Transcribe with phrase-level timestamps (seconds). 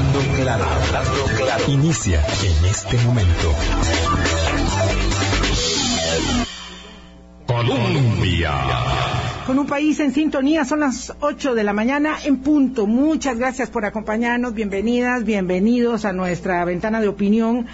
[0.00, 0.64] Hablando claro.
[1.68, 3.54] Inicia en este momento.
[7.46, 8.50] Colombia.
[9.46, 12.86] Con un país en sintonía, son las 8 de la mañana en punto.
[12.86, 17.66] Muchas gracias por acompañarnos, bienvenidas, bienvenidos a nuestra ventana de opinión.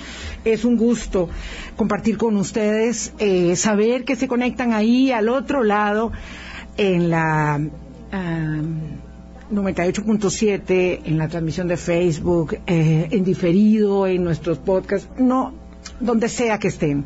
[0.44, 1.28] Es un gusto
[1.76, 6.10] compartir con ustedes, eh, saber que se conectan ahí al otro lado
[6.76, 7.60] en la...
[8.10, 8.62] ah,
[9.50, 15.54] 98.7 en la transmisión de Facebook, eh, en diferido, en nuestros podcasts, no,
[16.00, 17.04] donde sea que estén.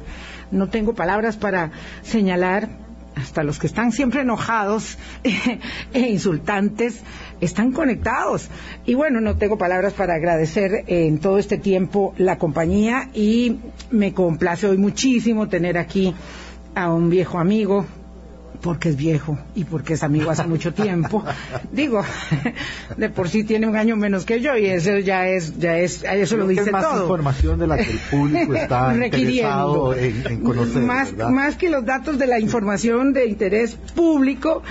[0.50, 1.70] No tengo palabras para
[2.02, 2.68] señalar,
[3.14, 4.96] hasta los que están siempre enojados
[5.92, 7.00] e insultantes,
[7.40, 8.48] están conectados.
[8.86, 13.58] Y bueno, no tengo palabras para agradecer en todo este tiempo la compañía y
[13.90, 16.14] me complace hoy muchísimo tener aquí
[16.74, 17.86] a un viejo amigo,
[18.62, 21.24] porque es viejo y porque es amigo hace mucho tiempo.
[21.72, 22.02] Digo,
[22.96, 26.04] de por sí tiene un año menos que yo y eso ya es, ya es,
[26.04, 27.02] eso lo Creo que dice es más todo.
[27.02, 29.94] información de la que el público está Requiriendo.
[29.94, 30.82] en, en conocer.
[30.82, 31.30] más, ¿verdad?
[31.30, 34.62] más que los datos de la información de interés público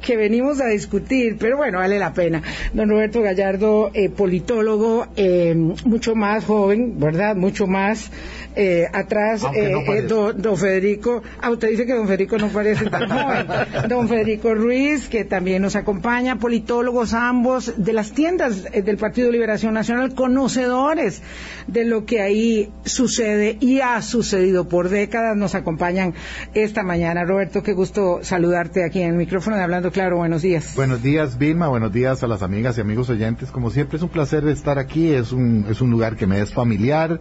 [0.00, 2.40] que venimos a discutir, pero bueno, vale la pena.
[2.72, 7.34] Don Roberto Gallardo, eh, politólogo, eh, mucho más joven, ¿verdad?
[7.34, 8.10] Mucho más
[8.56, 12.48] eh, atrás, no eh, eh, don, don Federico, ah, usted dice que don Federico no
[12.48, 13.46] parece tan joven.
[13.88, 19.30] Don Federico Ruiz, que también nos acompaña, politólogos ambos de las tiendas eh, del Partido
[19.30, 21.22] Liberación Nacional, conocedores
[21.66, 26.14] de lo que ahí sucede y ha sucedido por décadas, nos acompañan
[26.54, 27.24] esta mañana.
[27.24, 30.16] Roberto, qué gusto saludarte aquí en el micrófono de Hablando Claro.
[30.16, 30.74] Buenos días.
[30.74, 31.68] Buenos días, Vilma.
[31.68, 33.50] Buenos días a las amigas y amigos oyentes.
[33.50, 35.12] Como siempre, es un placer estar aquí.
[35.12, 37.20] Es un, es un lugar que me es familiar.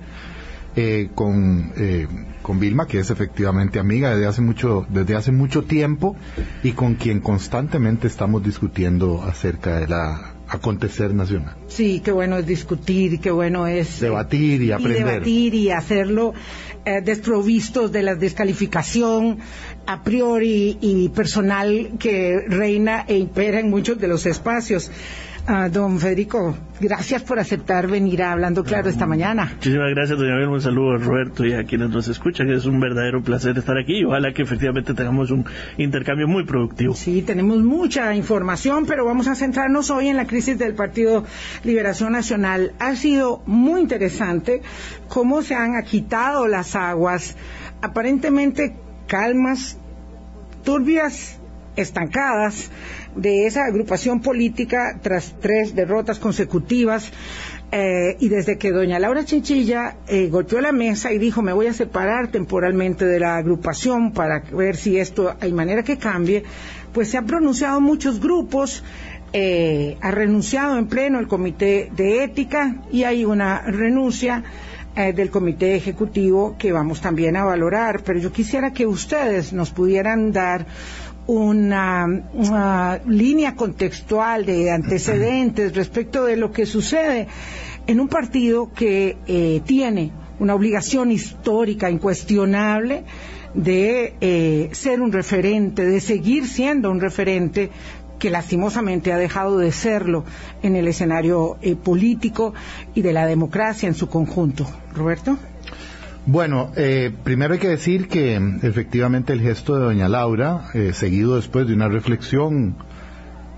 [0.80, 2.08] Eh, con, eh,
[2.44, 6.16] con Vilma, que es efectivamente amiga desde hace mucho, desde hace mucho tiempo
[6.61, 11.55] y con quien constantemente estamos discutiendo acerca de la acontecer nacional.
[11.67, 14.02] Sí, qué bueno es discutir, qué bueno es...
[14.02, 15.05] eh, Debatir y aprender.
[15.05, 16.33] debatir y hacerlo
[16.86, 19.39] eh, desprovistos de la descalificación
[19.88, 24.92] a priori y personal que reina e impera en muchos de los espacios.
[25.49, 29.53] Ah, don Federico, gracias por aceptar venir a Hablando Claro esta mañana.
[29.53, 30.55] Muchísimas gracias, doña Vilma.
[30.55, 32.52] Un saludo a Roberto y a quienes nos escuchan.
[32.52, 35.45] Es un verdadero placer estar aquí y ojalá que efectivamente tengamos un
[35.77, 36.95] intercambio muy productivo.
[36.95, 41.23] Sí, tenemos mucha información, pero vamos a centrarnos hoy en la crisis del Partido
[41.63, 42.73] Liberación Nacional.
[42.80, 44.61] Ha sido muy interesante
[45.07, 47.37] cómo se han agitado las aguas,
[47.81, 48.75] aparentemente
[49.07, 49.77] calmas,
[50.65, 51.39] turbias,
[51.77, 52.69] estancadas,
[53.17, 57.11] de esa agrupación política tras tres derrotas consecutivas.
[57.72, 61.67] eh, y desde que doña Laura Chinchilla eh, golpeó la mesa y dijo me voy
[61.67, 66.44] a separar temporalmente de la agrupación para ver si esto hay manera que cambie,
[66.94, 68.83] pues se han pronunciado muchos grupos,
[69.34, 74.44] eh, ha renunciado en pleno el comité de ética y hay una renuncia
[74.95, 79.72] eh, del comité ejecutivo que vamos también a valorar, pero yo quisiera que ustedes nos
[79.72, 80.66] pudieran dar
[81.27, 87.27] una, una línea contextual de antecedentes respecto de lo que sucede
[87.86, 93.04] en un partido que eh, tiene una obligación histórica incuestionable
[93.54, 97.71] de eh, ser un referente, de seguir siendo un referente
[98.20, 100.23] que lastimosamente ha dejado de serlo
[100.64, 102.54] en el escenario eh, político
[102.93, 104.67] y de la democracia en su conjunto.
[104.93, 105.37] Roberto.
[106.30, 111.38] Bueno, eh, primero hay que decir que efectivamente el gesto de doña Laura, eh, seguido
[111.38, 112.76] después de una reflexión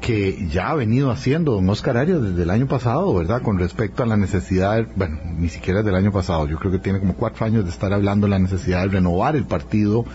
[0.02, 3.42] que ya ha venido haciendo don Oscar Arias desde el año pasado, ¿verdad?
[3.42, 7.00] Con respecto a la necesidad, bueno, ni siquiera del año pasado, yo creo que tiene
[7.00, 10.06] como cuatro años de estar hablando de la necesidad de renovar el partido,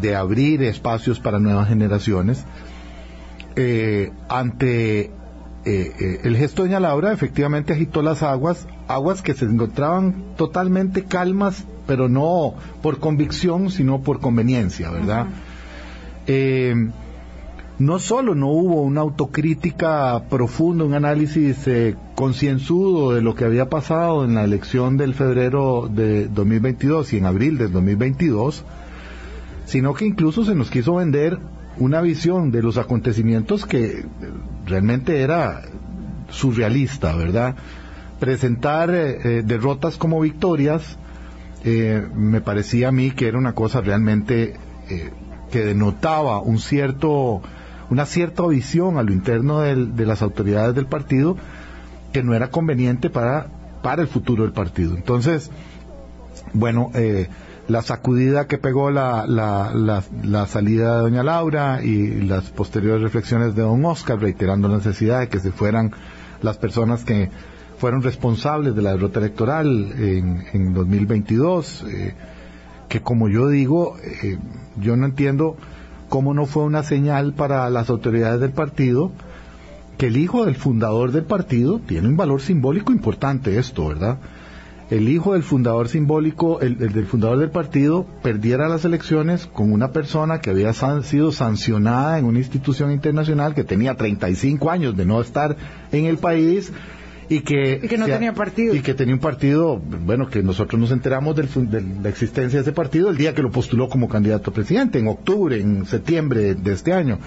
[0.00, 2.44] de abrir espacios para nuevas generaciones.
[3.56, 5.10] Eh, ante
[5.64, 10.14] eh, eh, el gesto de doña Laura efectivamente agitó las aguas, aguas que se encontraban
[10.36, 15.26] totalmente calmas, pero no por convicción, sino por conveniencia, ¿verdad?
[16.26, 16.74] Eh,
[17.78, 21.68] no solo no hubo una autocrítica profunda, un análisis
[22.14, 27.26] concienzudo de lo que había pasado en la elección del febrero de 2022 y en
[27.26, 28.64] abril del 2022,
[29.64, 31.38] sino que incluso se nos quiso vender
[31.78, 34.04] una visión de los acontecimientos que
[34.70, 35.62] realmente era
[36.30, 37.56] surrealista, ¿verdad?
[38.18, 40.98] Presentar eh, eh, derrotas como victorias
[41.64, 44.56] eh, me parecía a mí que era una cosa realmente
[45.52, 47.42] que denotaba un cierto,
[47.90, 51.36] una cierta visión a lo interno de las autoridades del partido
[52.12, 53.46] que no era conveniente para,
[53.82, 54.96] para el futuro del partido.
[54.96, 55.50] Entonces,
[56.52, 57.28] bueno, eh,
[57.70, 63.02] la sacudida que pegó la, la, la, la salida de doña Laura y las posteriores
[63.02, 65.92] reflexiones de don Oscar, reiterando la necesidad de que se fueran
[66.42, 67.30] las personas que
[67.78, 72.14] fueron responsables de la derrota electoral en, en 2022, eh,
[72.88, 74.38] que como yo digo, eh,
[74.76, 75.56] yo no entiendo
[76.08, 79.12] cómo no fue una señal para las autoridades del partido
[79.96, 84.18] que el hijo del fundador del partido tiene un valor simbólico importante esto, ¿verdad?
[84.90, 89.92] El hijo del fundador simbólico, el, del fundador del partido, perdiera las elecciones con una
[89.92, 95.20] persona que había sido sancionada en una institución internacional que tenía 35 años de no
[95.20, 95.56] estar
[95.92, 96.72] en el país
[97.28, 98.74] y que, no tenía partido.
[98.74, 102.72] Y que tenía un partido, bueno, que nosotros nos enteramos de la existencia de ese
[102.72, 106.72] partido el día que lo postuló como candidato a presidente, en octubre, en septiembre de
[106.72, 107.20] este año.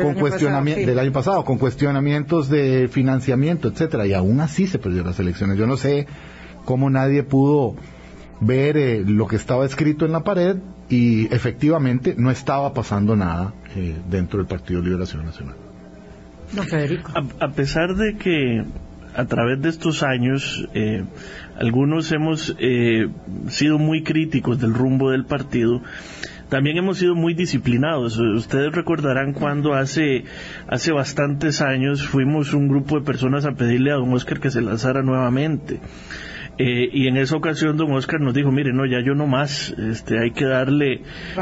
[0.00, 5.02] con cuestionamientos del año pasado, con cuestionamientos de financiamiento, etcétera, y aún así se perdió
[5.02, 5.58] las elecciones.
[5.58, 6.06] Yo no sé
[6.64, 7.76] cómo nadie pudo
[8.40, 10.56] ver eh, lo que estaba escrito en la pared
[10.88, 15.56] y efectivamente no estaba pasando nada eh, dentro del Partido de Liberación Nacional.
[17.38, 18.64] A, pesar de que
[19.14, 21.04] a través de estos años eh,
[21.56, 22.56] algunos hemos
[23.48, 25.80] sido muy críticos del rumbo del partido,
[26.48, 28.18] también hemos sido muy disciplinados.
[28.18, 30.24] Ustedes recordarán cuando hace,
[30.66, 34.60] hace bastantes años fuimos un grupo de personas a pedirle a don Oscar que se
[34.60, 35.78] lanzara nuevamente.
[36.62, 39.70] Eh, y en esa ocasión don Oscar nos dijo, mire, no, ya yo no más,
[39.78, 41.00] este, hay que darle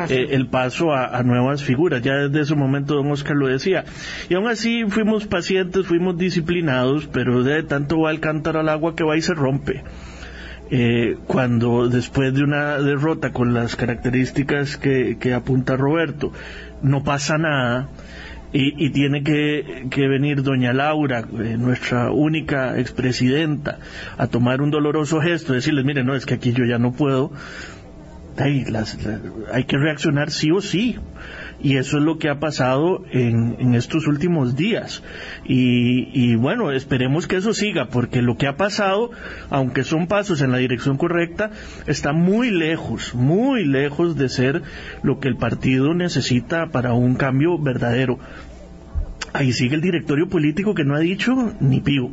[0.09, 2.03] eh, el paso a, nuevas figuras.
[2.03, 3.85] Ya desde ese momento don Oscar lo decía.
[4.29, 8.95] Y aún así fuimos pacientes, fuimos disciplinados, pero de tanto va el cántaro al agua
[8.95, 9.83] que va y se rompe.
[10.71, 16.33] Eh, cuando después de una derrota con las características que, que apunta Roberto,
[16.81, 17.89] no pasa nada,
[18.53, 23.79] y, tiene que, venir doña Laura, eh, nuestra única expresidenta,
[24.17, 27.31] a tomar un doloroso gesto, decirles, mire, no, es que aquí yo ya no puedo,
[28.39, 28.65] hay,
[29.53, 30.97] hay que reaccionar sí o sí.
[31.61, 35.03] Y eso es lo que ha pasado en, estos últimos días.
[35.45, 39.11] Y, y, bueno, esperemos que eso siga, porque lo que ha pasado,
[39.51, 41.51] aunque son pasos en la dirección correcta,
[41.87, 44.63] está muy lejos, muy lejos de ser
[45.03, 48.19] lo que el partido necesita para un cambio verdadero.
[49.33, 52.11] Ahí sigue el directorio político que no ha dicho ni pío.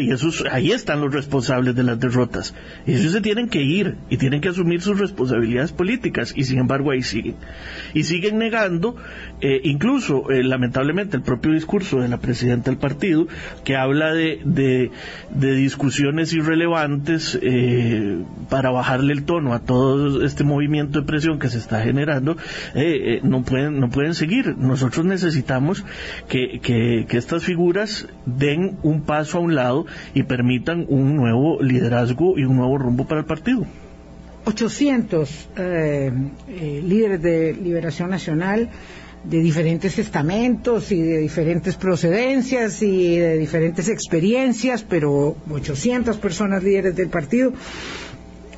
[0.00, 2.54] Y esos, ahí están los responsables de las derrotas.
[2.86, 6.58] Y ellos se tienen que ir y tienen que asumir sus responsabilidades políticas y sin
[6.58, 7.36] embargo ahí siguen.
[7.94, 8.96] Y siguen negando,
[9.40, 13.28] eh, incluso eh, lamentablemente el propio discurso de la presidenta del partido,
[13.64, 18.18] que habla de, de, discusiones irrelevantes eh,
[18.48, 22.36] para bajarle el tono a todo este movimiento de presión que se está generando,
[23.22, 24.56] no, pueden, no pueden seguir.
[24.56, 25.84] Nosotros necesitamos
[26.28, 29.59] que, que, que estas figuras den un paso a un lado
[30.14, 33.66] y permitan un nuevo liderazgo y un nuevo rumbo para el partido.
[34.44, 36.12] 800 eh,
[36.48, 38.68] eh, líderes de liberación nacional
[39.22, 46.96] de diferentes estamentos y de diferentes procedencias y de diferentes experiencias, pero 800 personas líderes
[46.96, 47.52] del partido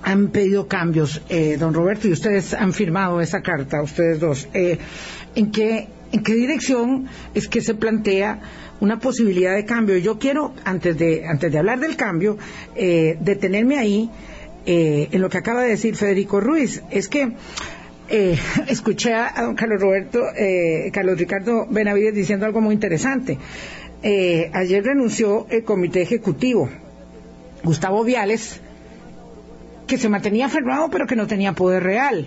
[0.04, 4.48] han pedido cambios, eh, don Roberto, y ustedes han firmado esa carta, ustedes dos.
[4.52, 8.40] ¿en, qué, ¿En qué dirección es que se plantea
[8.82, 9.96] una posibilidad de cambio.
[9.98, 12.36] Yo quiero, antes de, antes de hablar del cambio,
[12.74, 14.10] eh, detenerme ahí
[14.66, 16.82] eh, en lo que acaba de decir Federico Ruiz.
[16.90, 17.30] Es que
[18.08, 18.36] eh,
[18.66, 20.20] escuché a don Carlos Roberto,
[20.92, 23.38] Carlos Ricardo Benavides diciendo algo muy interesante.
[24.02, 26.68] ayer renunció el comité ejecutivo.
[27.62, 28.60] Gustavo Viales,
[29.86, 32.26] que se mantenía firmado pero que no tenía poder real.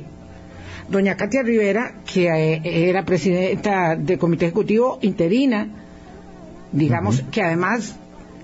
[0.88, 5.82] Doña Katia Rivera, que era presidenta del comité ejecutivo interina,
[6.75, 7.96] digamos que además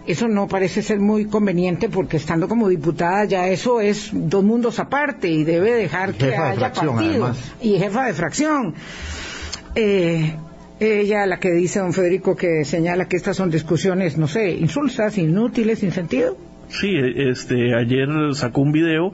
[0.08, 4.80] eso no parece ser muy conveniente porque estando como diputada ya eso es dos mundos
[4.80, 8.74] aparte y debe dejar que haya partido y jefa de fracción.
[9.76, 10.36] Eh,
[10.80, 15.18] ella la que dice don Federico que señala que estas son discusiones, no sé, insulsas,
[15.18, 16.36] inútiles, sin sentido.
[16.72, 19.12] Sí, este, ayer sacó un video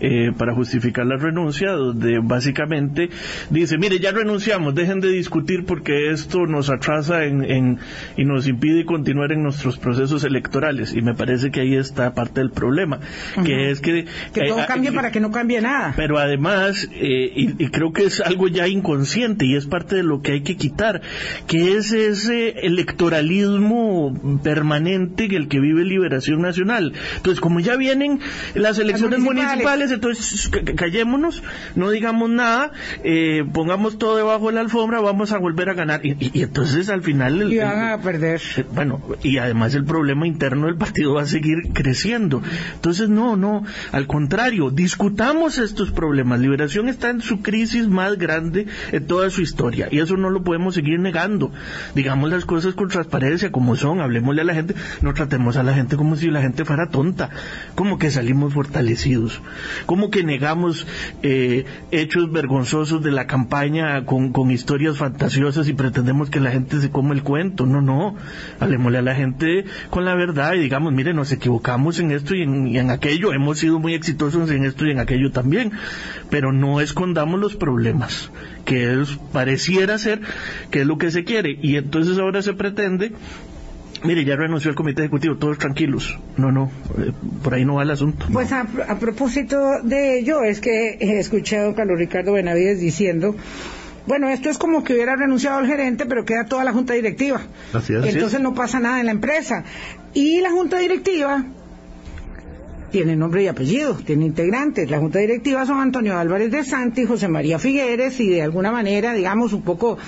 [0.00, 3.08] eh, para justificar la renuncia, donde básicamente
[3.50, 7.78] dice, mire, ya renunciamos, dejen de discutir porque esto nos atrasa en,
[8.16, 10.94] y nos impide continuar en nuestros procesos electorales.
[10.94, 13.00] Y me parece que ahí está parte del problema,
[13.44, 14.04] que es que...
[14.34, 15.94] Que todo cambie para que no cambie nada.
[15.96, 20.02] Pero además, eh, y, y, creo que es algo ya inconsciente y es parte de
[20.02, 21.00] lo que hay que quitar,
[21.46, 28.20] que es ese electoralismo permanente en el que vive Liberación Nacional Entonces, como ya vienen
[28.54, 31.42] las elecciones municipales, entonces callémonos,
[31.74, 32.72] no digamos nada,
[33.04, 36.04] eh, pongamos todo debajo de la alfombra, vamos a volver a ganar.
[36.04, 37.52] Y, entonces al final...
[37.52, 38.40] y van a perder.
[38.56, 42.42] Eh, bueno, y además el problema interno del partido va a seguir creciendo.
[42.74, 46.40] Entonces, no, no, al contrario, discutamos estos problemas.
[46.40, 50.42] Liberación está en su crisis más grande en toda su historia y eso no lo
[50.42, 51.52] podemos seguir negando.
[51.94, 55.74] Digamos las cosas con transparencia como son, hablemosle a la gente, no tratemos a la
[55.74, 57.30] gente como si la gente fuera tonta,
[57.74, 59.40] como que salimos fortalecidos,
[59.86, 60.86] como que negamos
[61.22, 66.90] eh, hechos vergonzosos de la campaña con, historias fantasiosas y pretendemos que la gente se
[66.90, 67.66] come el cuento.
[67.66, 68.16] No, no,
[68.60, 72.42] hablemosle a la gente con la verdad y digamos, mire, nos equivocamos en esto y
[72.42, 75.72] en, aquello, hemos sido muy exitosos en esto y en aquello también,
[76.30, 78.30] pero no escondamos los problemas,
[78.64, 80.20] que es, pareciera ser
[80.70, 83.12] que es lo que se quiere, y entonces ahora se pretende
[84.04, 86.18] Mire, ya renunció el comité ejecutivo, todos tranquilos.
[86.36, 87.12] No, no, eh,
[87.42, 88.26] por ahí no va el asunto.
[88.32, 88.64] Pues a,
[89.00, 93.34] propósito de ello, es que he escuchado a Carlos Ricardo Benavides diciendo
[94.06, 97.42] bueno, esto es como que hubiera renunciado el gerente, pero queda toda la junta directiva.
[97.74, 99.64] Así es, Entonces no pasa nada en la empresa.
[100.14, 101.44] Y la junta directiva
[102.90, 104.90] tiene nombre y apellido, tiene integrantes.
[104.90, 109.12] La junta directiva son Antonio Álvarez de Santi, José María Figueres y de alguna manera,
[109.12, 109.98] digamos, un poco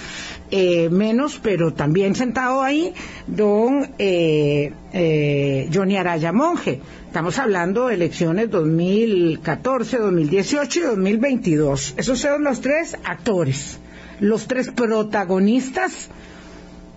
[0.51, 2.93] eh, menos, pero también sentado ahí,
[3.27, 6.81] don eh, eh, Johnny Araya Monje.
[7.07, 11.95] Estamos hablando de elecciones 2014, 2018 y 2022.
[11.97, 13.79] Esos son los tres actores
[14.21, 16.09] los tres protagonistas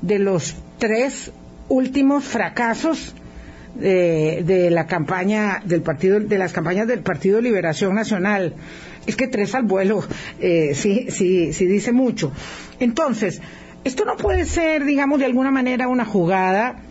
[0.01, 1.31] de los tres
[1.69, 3.15] últimos fracasos
[3.75, 8.53] de, la campaña del partido de las campañas del Partido Liberación Nacional
[9.05, 10.03] es que tres al vuelo
[10.39, 12.31] eh, sí sí sí dice mucho.
[12.79, 13.41] Entonces
[13.83, 16.81] esto no puede ser digamos de alguna manera una jugada.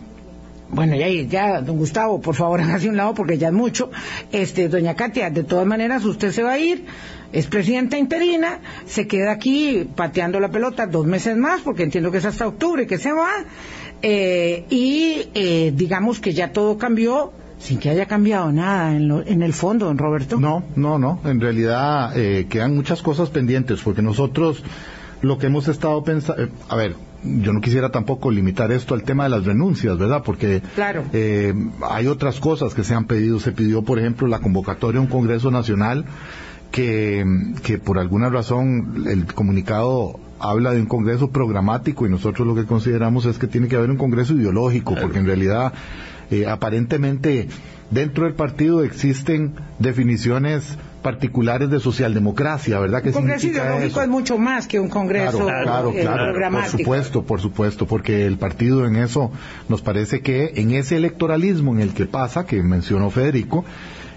[0.69, 3.91] Bueno, ya, ya, don Gustavo, por favor, hágase un lado porque ya es mucho.
[4.31, 6.85] Este, doña Katia, de todas maneras, usted se va a ir,
[7.31, 12.17] es presidenta interina, se queda aquí pateando la pelota dos meses más, porque entiendo que
[12.17, 13.29] es hasta octubre que se va,
[14.01, 19.41] eh, y eh, digamos que ya todo cambió sin que haya cambiado nada en, en
[19.41, 20.37] el fondo, don Roberto.
[20.37, 24.61] No, no, no, en realidad eh, quedan muchas cosas pendientes, porque nosotros
[25.21, 29.23] lo que hemos estado pensando, a ver, yo no quisiera tampoco limitar esto al tema
[29.23, 30.23] de las renuncias, ¿verdad?
[30.25, 31.05] Porque claro.
[31.13, 31.53] eh,
[31.89, 33.39] hay otras cosas que se han pedido.
[33.39, 36.03] Se pidió, por ejemplo, la convocatoria a un Congreso Nacional
[36.69, 37.23] que,
[37.63, 42.65] que por alguna razón el comunicado habla de un Congreso programático y nosotros lo que
[42.65, 45.71] consideramos es que tiene que haber un Congreso ideológico, porque en realidad
[46.31, 47.47] eh, aparentemente
[47.89, 53.05] dentro del partido existen definiciones particulares de socialdemocracia, ¿verdad?
[53.05, 56.07] Un congreso ideológico es mucho más que un congreso claro, eh,
[56.49, 59.31] Por supuesto, por supuesto, porque el partido en eso
[59.69, 63.65] nos parece que en ese electoralismo en el que pasa, que mencionó Federico,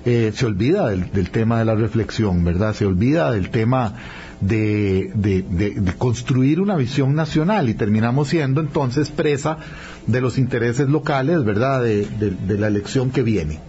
[0.07, 2.75] eh, se olvida del, tema de la reflexión, ¿verdad?
[2.75, 3.95] Se olvida del tema
[4.41, 9.59] de, de, construir una visión nacional y terminamos siendo entonces presa
[10.07, 11.83] de los intereses locales, ¿verdad?
[11.83, 13.61] De, la elección que viene.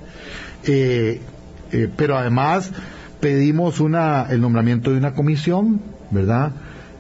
[0.65, 1.21] Eh,
[1.95, 2.71] pero además
[3.19, 5.81] pedimos una, el nombramiento de una comisión,
[6.11, 6.51] ¿verdad?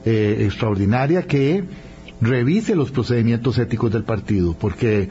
[0.05, 1.63] Eh, extraordinaria que
[2.21, 5.09] revise los procedimientos éticos del partido, porque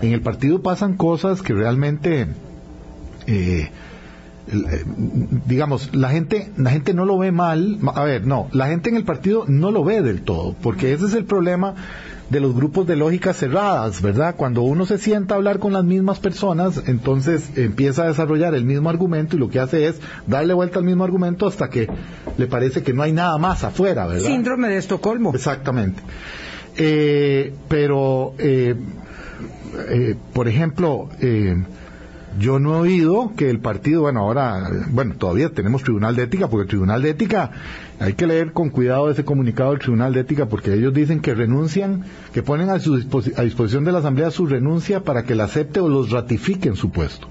[0.00, 2.28] en el partido pasan cosas que realmente, eh,
[3.26, 3.70] eh,
[5.46, 8.96] digamos, la gente, la gente no lo ve mal, a ver, no, la gente en
[8.96, 11.74] el partido no lo ve del todo, porque ese es el problema
[12.30, 14.34] de los grupos de lógicas cerradas, ¿verdad?
[14.36, 18.64] Cuando uno se sienta a hablar con las mismas personas, entonces empieza a desarrollar el
[18.64, 21.88] mismo argumento y lo que hace es darle vuelta al mismo argumento hasta que
[22.36, 24.26] le parece que no hay nada más afuera, ¿verdad?
[24.28, 25.32] Síndrome de Estocolmo.
[25.34, 26.02] Exactamente.
[26.76, 28.74] Eh, pero, eh,
[29.90, 31.08] eh, por ejemplo,
[32.38, 36.48] yo no he oído que el partido, bueno, ahora, bueno, todavía tenemos Tribunal de Ética,
[36.48, 37.50] porque el Tribunal de Ética,
[37.98, 41.34] hay que leer con cuidado ese comunicado del Tribunal de Ética, porque ellos dicen que
[41.34, 42.94] renuncian, que ponen a, su
[43.36, 46.76] a disposición de la Asamblea su renuncia para que la acepte o los ratifique en
[46.76, 47.28] su puesto.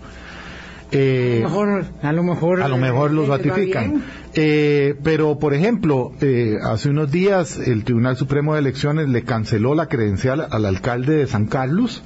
[0.92, 4.04] Eh, a, lo mejor, a lo mejor, a lo mejor los ratifican.
[4.34, 9.75] Eh, pero, por ejemplo, eh, hace unos días el Tribunal Supremo de Elecciones le canceló
[9.75, 12.04] la credencial al alcalde de San Carlos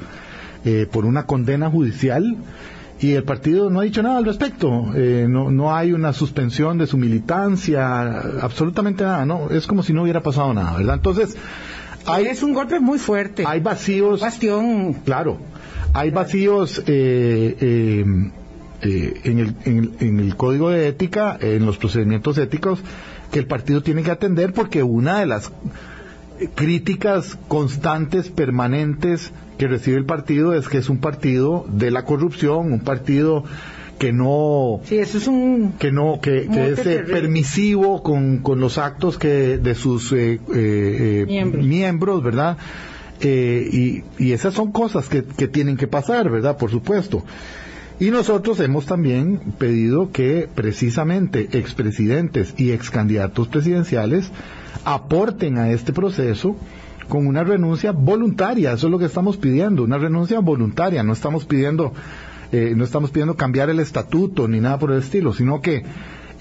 [0.63, 2.37] eh, por una condena judicial
[3.01, 4.91] y el partido no ha dicho nada al respecto.
[4.95, 9.25] Eh, no, no hay una suspensión de su militancia, absolutamente nada.
[9.25, 10.95] No, es como si no hubiera pasado nada, ¿verdad?
[10.95, 11.35] Entonces,
[12.05, 13.43] hay, es un golpe muy fuerte.
[13.47, 14.21] Hay vacíos.
[14.21, 14.93] Bastión.
[15.03, 15.39] Claro,
[15.93, 22.37] hay vacíos eh, eh, en, el, en, en el código de ética, en los procedimientos
[22.37, 22.83] éticos
[23.31, 25.51] que el partido tiene que atender porque una de las
[26.55, 29.31] críticas constantes, permanentes
[29.61, 33.43] que recibe el partido es que es un partido de la corrupción, un partido
[33.99, 38.79] que no sí, eso es un que no que, es eh, permisivo con, con, los
[38.79, 41.63] actos que de sus eh, eh, miembros.
[41.63, 42.23] miembros.
[42.23, 42.57] verdad
[43.21, 47.23] y, y, esas son cosas que, que tienen que pasar verdad por supuesto
[47.99, 54.31] y nosotros hemos también pedido que precisamente expresidentes y excandidatos presidenciales
[54.85, 56.55] aporten a este proceso
[57.07, 61.45] con una renuncia voluntaria, eso es lo que estamos pidiendo, una renuncia voluntaria, no estamos
[61.45, 61.93] pidiendo
[62.51, 65.83] eh, no estamos pidiendo cambiar el estatuto ni nada por el estilo, sino que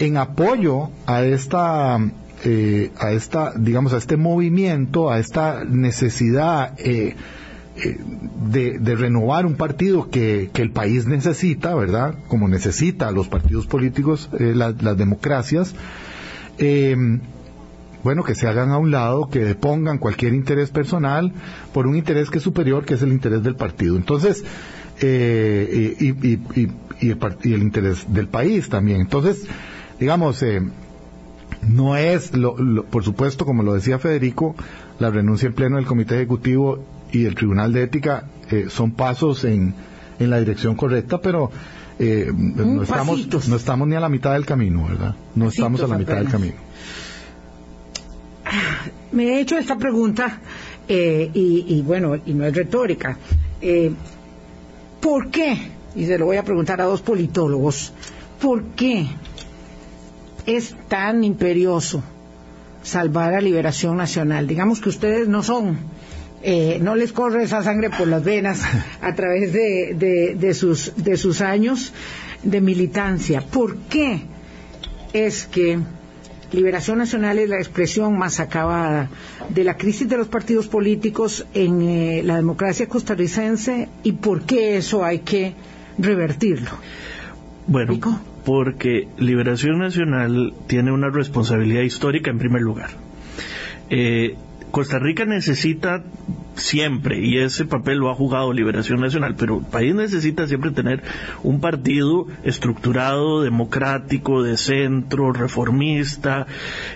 [0.01, 1.99] en apoyo a esta
[2.45, 7.15] eh, a esta digamos a este movimiento, a esta necesidad eh,
[8.51, 12.17] de, renovar un partido que, el país necesita, ¿verdad?
[12.27, 15.75] Como necesita los partidos políticos, las democracias,
[18.03, 21.33] bueno, que se hagan a un lado, que depongan cualquier interés personal
[21.73, 23.97] por un interés que es superior, que es el interés del partido.
[23.97, 24.45] Entonces,
[25.01, 29.01] eh, y, y, el, interés del país también.
[29.01, 29.47] Entonces,
[29.99, 30.63] digamos, eh,
[31.63, 32.33] no es,
[32.91, 34.55] por supuesto, como lo decía Federico,
[34.99, 39.45] la renuncia en pleno del Comité Ejecutivo y el Tribunal de Ética eh, son pasos
[39.45, 39.75] en,
[40.19, 41.51] en la dirección correcta, pero
[41.99, 45.15] no, estamos, no estamos ni a la mitad del camino, ¿verdad?
[45.35, 46.57] No estamos a la mitad del camino.
[49.13, 50.41] Me he hecho esta pregunta
[50.89, 53.17] y, y, bueno, y no es retórica.
[55.01, 55.57] ¿Por qué?
[55.97, 57.93] Y se lo voy a preguntar a dos politólogos.
[58.41, 59.07] ¿Por qué
[60.47, 62.03] es tan imperioso
[62.83, 64.47] salvar a Liberación Nacional?
[64.47, 65.79] Digamos que ustedes no son,
[66.43, 68.63] eh, no les corre esa sangre por las venas
[69.01, 71.93] a través de, de, sus, de sus años
[72.43, 73.43] de militancia.
[73.43, 74.23] ¿Por qué
[75.13, 75.79] es que
[76.53, 79.09] Liberación Nacional es la expresión más acabada
[79.49, 84.77] de la crisis de los partidos políticos en eh, la democracia costarricense y por qué
[84.77, 85.55] eso hay que
[85.99, 86.71] revertirlo.
[87.67, 87.99] Bueno,
[88.45, 92.91] porque Liberación Nacional tiene una responsabilidad histórica en primer lugar.
[93.91, 94.35] Eh,
[94.71, 96.03] Costa Rica necesita
[96.61, 101.03] siempre, y ese papel lo ha jugado Liberación Nacional, pero el país necesita siempre tener
[101.43, 106.47] un partido estructurado, democrático, de centro, reformista,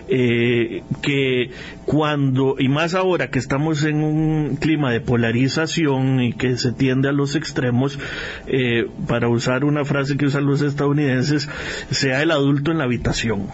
[0.08, 1.50] eh, que
[1.84, 7.08] cuando, y más ahora que estamos en un clima de polarización y que se tiende
[7.08, 7.98] a los extremos,
[8.46, 11.48] eh, para usar una frase que usan los estadounidenses,
[11.90, 13.48] sea el adulto en la habitación.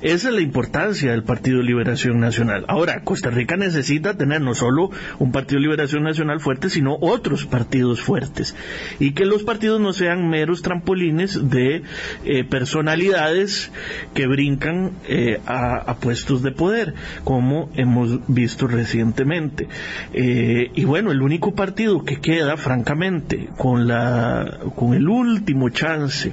[0.00, 2.64] Esa es la importancia del Partido de Liberación Nacional.
[2.68, 7.46] Ahora, Costa Rica necesita tener no solo un Partido de Liberación Nacional fuerte, sino otros
[7.46, 8.54] partidos fuertes.
[8.98, 11.82] Y que los partidos no sean meros trampolines de
[12.24, 13.72] eh, personalidades
[14.14, 19.68] que brincan eh, a, puestos de poder, como hemos visto recientemente.
[20.12, 26.32] Eh, y bueno, el único partido que queda, francamente, con, la, con el último chance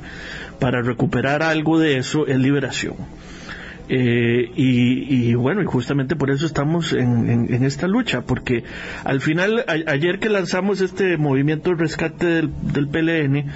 [0.59, 2.95] para recuperar algo de eso es liberación.
[3.93, 8.63] Eh, y, bueno, y justamente por eso estamos en, esta lucha, porque
[9.03, 13.51] al final, ayer que lanzamos este movimiento de rescate del, PLN,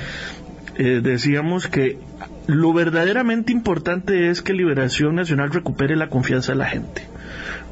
[0.78, 2.00] eh, decíamos que
[2.48, 7.04] lo verdaderamente importante es que Liberación Nacional recupere la confianza de la gente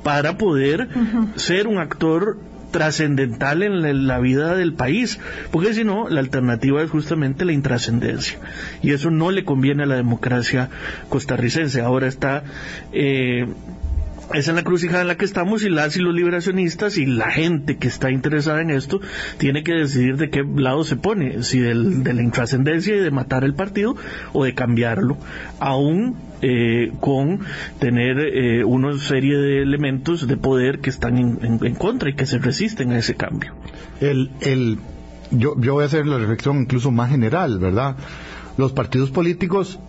[0.01, 0.87] para poder
[1.35, 2.37] ser un actor
[2.73, 5.19] trascendental en la vida del país,
[5.51, 8.39] porque si no, la alternativa es justamente la intrascendencia.
[8.81, 10.69] Y eso no le conviene a la democracia
[11.07, 11.79] costarricense.
[11.79, 12.43] Ahora está...
[12.91, 13.47] Eh,
[14.33, 17.29] es en la crucijada en la que estamos y las y los liberacionistas y la
[17.31, 18.99] gente que está interesada en esto
[19.37, 23.11] tiene que decidir de qué lado se pone, si del, de la intrascendencia y de
[23.11, 23.95] matar el partido
[24.33, 25.17] o de cambiarlo,
[25.59, 27.41] aún eh, con
[27.79, 32.39] tener eh, una serie de elementos de poder que están en, contra y que se
[32.39, 33.53] resisten a ese cambio.
[34.01, 34.79] El, el,
[35.31, 37.95] yo, yo voy a hacer la reflexión incluso más general, ¿verdad?
[38.57, 39.79] Los partidos políticos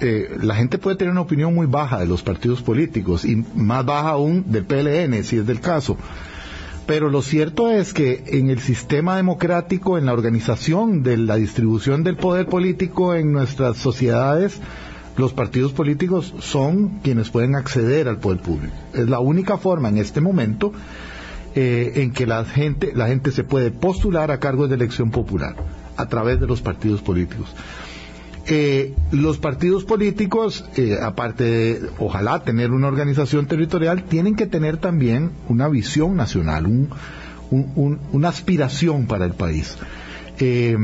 [0.00, 3.84] eh, la gente puede tener una opinión muy baja de los partidos políticos y más
[3.84, 5.96] baja aún del PLN, si es del caso.
[6.86, 12.04] Pero lo cierto es que en el sistema democrático, en la organización de la distribución
[12.04, 14.60] del poder político en nuestras sociedades,
[15.16, 18.74] los partidos políticos son quienes pueden acceder al poder público.
[18.94, 20.72] Es la única forma en este momento
[21.54, 25.56] eh, en que la gente, la gente se puede postular a cargos de elección popular
[25.96, 27.48] a través de los partidos políticos.
[28.48, 34.76] Eh, los partidos políticos, eh, aparte de, ojalá, tener una organización territorial, tienen que tener
[34.76, 36.88] también una visión nacional,
[37.50, 39.76] una aspiración para el país.
[40.38, 40.76] Eh,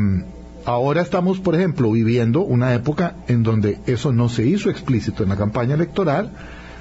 [0.65, 5.29] ahora estamos, por ejemplo, viviendo una época en donde eso no se hizo explícito en
[5.29, 6.33] la campaña electoral,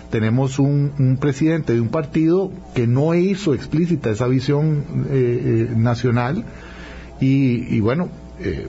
[0.10, 6.44] tenemos un, presidente de un partido que no hizo explícita esa visión eh, nacional
[7.20, 8.68] y, bueno, eh,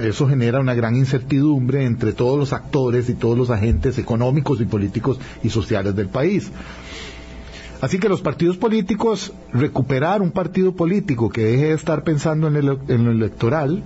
[0.00, 4.64] eso genera una gran incertidumbre entre todos los actores y todos los agentes económicos y
[4.64, 6.50] políticos y sociales del país.
[7.80, 12.56] Así que los partidos políticos, recuperar un partido político que deje de estar pensando en,
[12.56, 13.84] en lo electoral,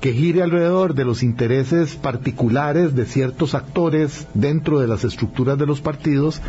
[0.00, 5.66] que gire alrededor de los intereses particulares de ciertos actores dentro de las estructuras de
[5.66, 6.40] los partidos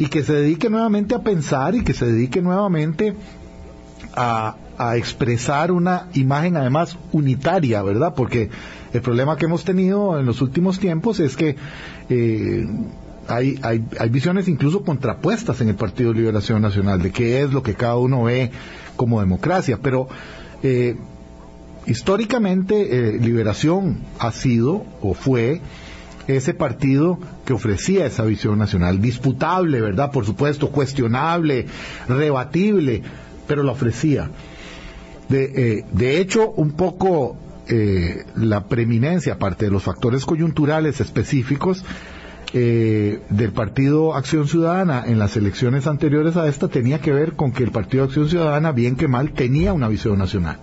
[0.00, 3.14] y que se dedique nuevamente a pensar y que se dedique nuevamente
[4.14, 4.56] a,
[4.96, 8.14] expresar una imagen además unitaria, ¿verdad?
[8.16, 8.50] Porque
[8.92, 11.54] el problema que hemos tenido en los últimos tiempos es que
[12.08, 12.66] eh,
[13.28, 17.52] hay, hay, hay, visiones incluso contrapuestas en el Partido de Liberación Nacional de qué es
[17.52, 18.50] lo que cada uno ve
[18.96, 20.08] como democracia, pero
[20.64, 20.96] eh,
[21.86, 25.60] históricamente eh, Liberación ha sido o fue
[26.28, 30.12] ese partido que ofrecía esa visión nacional, disputable, ¿verdad?
[30.12, 31.66] Por supuesto, cuestionable,
[32.08, 33.02] rebatible,
[33.46, 34.30] pero la ofrecía.
[35.28, 37.36] De, eh, de hecho, un poco
[37.68, 41.84] eh, la preeminencia, aparte de los factores coyunturales específicos,
[42.54, 47.64] del Partido Acción Ciudadana en las elecciones anteriores a esta tenía que ver con que
[47.64, 50.58] el Partido Acción Ciudadana, bien que mal, tenía una visión nacional.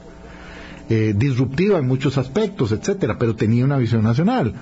[0.92, 4.56] Eh, disruptiva en muchos aspectos, etcétera, pero tenía una visión nacional.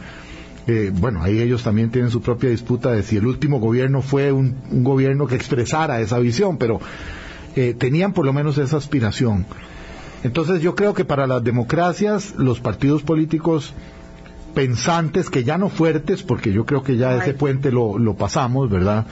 [0.68, 4.34] Eh, bueno, ahí ellos también tienen su propia disputa de si el último gobierno fue
[4.34, 4.54] un,
[4.84, 6.82] gobierno que expresara esa visión, pero
[7.58, 9.46] eh, tenían por lo menos esa aspiración.
[10.24, 13.74] Entonces yo creo que para las democracias, los partidos políticos
[14.54, 18.70] pensantes, que ya no fuertes, porque yo creo que ya ese puente lo, lo pasamos,
[18.70, 19.06] ¿verdad?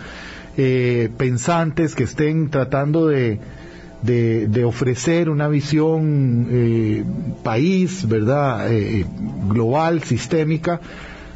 [1.18, 3.42] pensantes que estén tratando de,
[4.06, 7.04] de, ofrecer una visión eh,
[7.44, 8.72] país, ¿verdad?
[8.72, 9.06] Eh,
[9.48, 10.80] global, sistémica,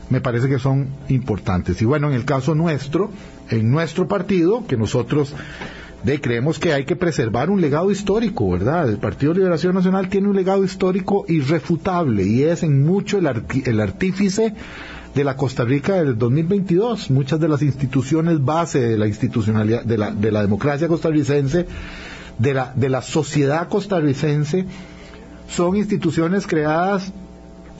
[0.10, 1.82] me parece que son importantes.
[1.82, 3.12] Y bueno, en el caso nuestro,
[3.50, 5.34] en nuestro partido, que nosotros
[6.04, 8.90] de, creemos que hay que preservar un legado histórico, ¿verdad?
[8.90, 13.28] El Partido Liberación Nacional tiene un legado histórico irrefutable y es en mucho el,
[13.66, 14.54] el artífice
[15.14, 17.12] de la Costa Rica del 2022.
[17.12, 21.66] Muchas de las instituciones base de la institucionalidad, de la, de la democracia costarricense
[22.40, 24.66] de la, de la sociedad costarricense
[25.48, 27.12] son instituciones creadas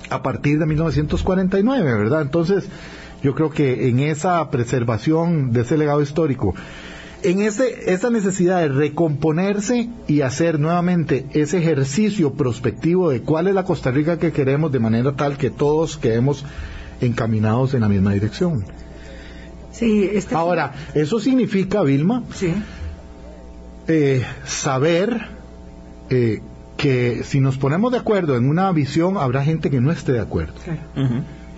[0.10, 2.22] a partir de 1949, ¿verdad?
[2.22, 2.68] Entonces,
[3.24, 6.56] yo creo que en esa preservación de ese legado histórico,
[7.24, 13.56] en ese, esa necesidad de recomponerse y hacer nuevamente ese ejercicio prospectivo de cuál es
[13.56, 16.46] la Costa Rica que queremos, de manera tal que todos quedemos
[17.02, 18.66] encaminados en la misma dirección.
[19.72, 22.54] Sí, este Ahora, eso significa, Vilma, sí
[23.90, 25.28] eh, saber
[26.12, 26.42] eh,
[26.78, 30.22] que si nos ponemos de acuerdo en una visión, habrá gente que no esté de
[30.22, 30.54] acuerdo.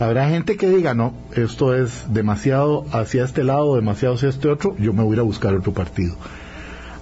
[0.02, 4.76] Habrá gente que diga, no, esto es demasiado hacia este lado, demasiado hacia este otro,
[4.80, 6.16] yo me voy a ir a buscar otro partido.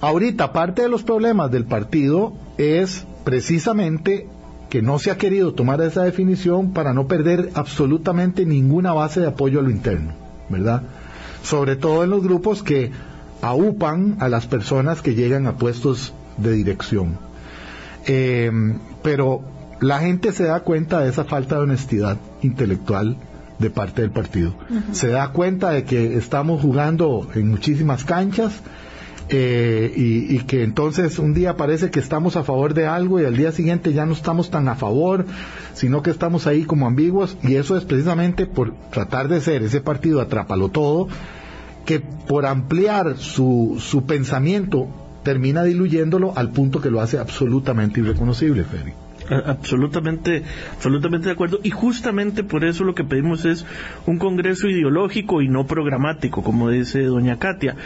[0.02, 4.28] Ahorita, parte de los problemas del partido es precisamente
[4.68, 9.28] que no se ha querido tomar esa definición para no perder absolutamente ninguna base de
[9.28, 10.12] apoyo a lo interno,
[10.50, 10.82] ¿verdad?
[11.42, 12.90] Sobre todo en los grupos que
[13.40, 17.16] aupan a las personas que llegan a puestos de dirección.
[18.06, 18.52] Eh,
[19.02, 19.42] pero
[19.80, 23.16] la gente se da cuenta de esa falta de honestidad intelectual
[23.58, 24.54] de parte del partido.
[24.92, 28.60] Se da cuenta de que estamos jugando en muchísimas canchas
[29.28, 33.24] eh, y, y, que entonces un día parece que estamos a favor de algo y
[33.24, 35.24] al día siguiente ya no estamos tan a favor,
[35.74, 39.80] sino que estamos ahí como ambiguos y eso es precisamente por tratar de ser ese
[39.80, 41.06] partido atrápalo todo
[41.84, 44.88] que por ampliar su, su pensamiento
[45.22, 48.92] termina diluyéndolo al punto que lo hace absolutamente irreconocible, Freddy.
[49.30, 50.42] Absolutamente,
[50.74, 51.60] absolutamente de acuerdo.
[51.62, 53.64] Y justamente por eso lo que pedimos es
[54.06, 57.76] un congreso ideológico y no programático, como dice doña Katia,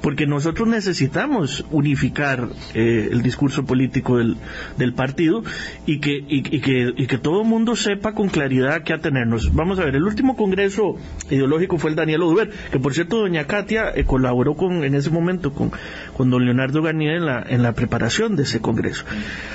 [0.00, 4.36] porque nosotros necesitamos unificar eh, el discurso político del,
[4.78, 5.42] del partido
[5.86, 9.52] y que, y, que, y que todo el mundo sepa con claridad qué atenernos.
[9.54, 10.96] Vamos a ver, el último congreso
[11.30, 15.10] ideológico fue el Daniel Oduber, que por cierto doña Katia eh, colaboró con, en ese
[15.10, 15.72] momento con,
[16.16, 19.04] con don Leonardo Garnier en la, en la preparación de ese congreso.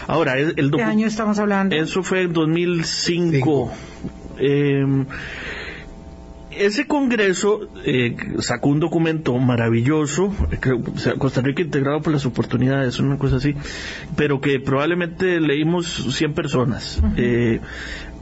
[0.07, 1.75] Ahora, el, el ¿Qué año estamos hablando?
[1.75, 3.71] Eso fue en 2005.
[4.39, 5.05] Em,
[6.51, 10.33] ese congreso eh, sacó un documento maravilloso,
[11.19, 13.55] Costa Rica integrado por las oportunidades, una cosa así,
[14.15, 17.01] pero que probablemente leímos 100 personas.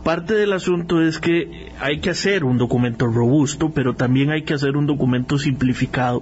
[0.05, 4.53] Parte del asunto es que hay que hacer un documento robusto, pero también hay que
[4.53, 6.21] hacer un documento simplificado,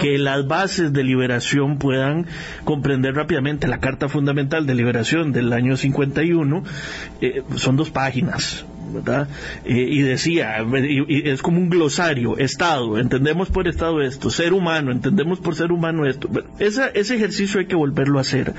[0.00, 2.24] que las bases de liberación puedan
[2.64, 3.68] comprender rápidamente.
[3.68, 6.64] La Carta Fundamental de Liberación del año 51
[7.20, 9.28] eh, son dos páginas ¿verdad?
[9.64, 14.92] Eh, y decía, y, es como un glosario, Estado, entendemos por Estado esto, ser humano,
[14.92, 16.28] entendemos por ser humano esto.
[16.58, 18.54] ese ejercicio hay que volverlo a hacer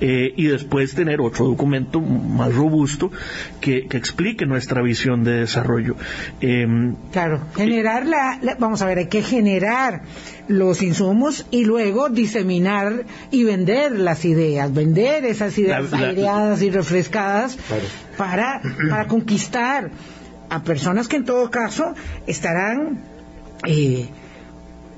[0.00, 3.12] eh, y después tener otro documento más robusto
[3.60, 5.94] que, explique nuestra visión de desarrollo.
[6.40, 10.02] Em, claro, generar la, vamos a ver, hay que generar
[10.48, 17.58] los insumos y luego diseminar y vender las ideas, vender esas ideas aireadas y refrescadas
[18.20, 19.90] para, para conquistar
[20.50, 21.94] a personas que en todo caso
[22.26, 23.00] estarán
[23.66, 24.08] eh,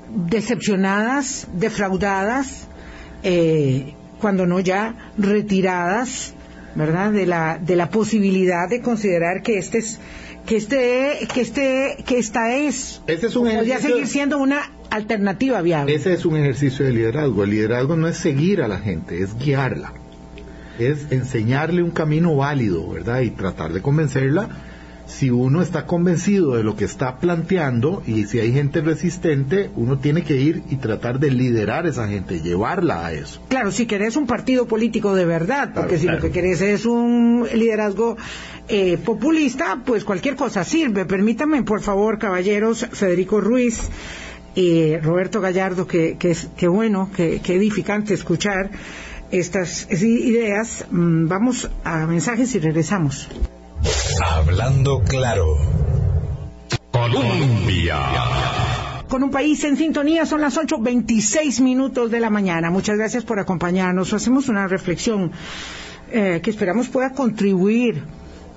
[0.09, 2.67] decepcionadas, defraudadas,
[3.23, 6.33] eh, cuando no ya retiradas,
[6.75, 7.13] ¿verdad?
[7.13, 10.01] De la, de la posibilidad de considerar que este es,
[10.45, 15.61] que este, que este, que esta es, este es un podría seguir siendo una alternativa
[15.61, 15.95] viable.
[15.95, 17.45] Ese es un ejercicio de liderazgo.
[17.45, 19.93] El liderazgo no es seguir a la gente, es guiarla.
[20.79, 23.21] Es enseñarle un camino válido, ¿verdad?
[23.21, 24.49] Y tratar de convencerla
[25.05, 29.99] si uno está convencido de lo que está planteando y si hay gente resistente, uno
[29.99, 33.41] tiene que ir y tratar de liderar a esa gente, llevarla a eso.
[33.49, 37.45] Claro, si querés un partido político de verdad, porque si lo que querés es un
[37.53, 38.17] liderazgo
[38.67, 41.05] eh, populista, pues cualquier cosa sirve.
[41.05, 43.89] Permítanme, por favor, caballeros, Federico Ruiz.
[44.55, 48.69] y Roberto Gallardo, que, que, es, que bueno, que, que edificante escuchar
[49.33, 50.85] estas ideas.
[50.91, 53.27] Mm, vamos a mensajes y regresamos.
[54.23, 55.57] Hablando claro.
[56.91, 57.97] Colombia.
[59.09, 62.69] Con un país en sintonía son las 8.26 minutos de la mañana.
[62.69, 64.13] Muchas gracias por acompañarnos.
[64.13, 65.31] Hacemos una reflexión
[66.11, 68.03] eh, que esperamos pueda contribuir.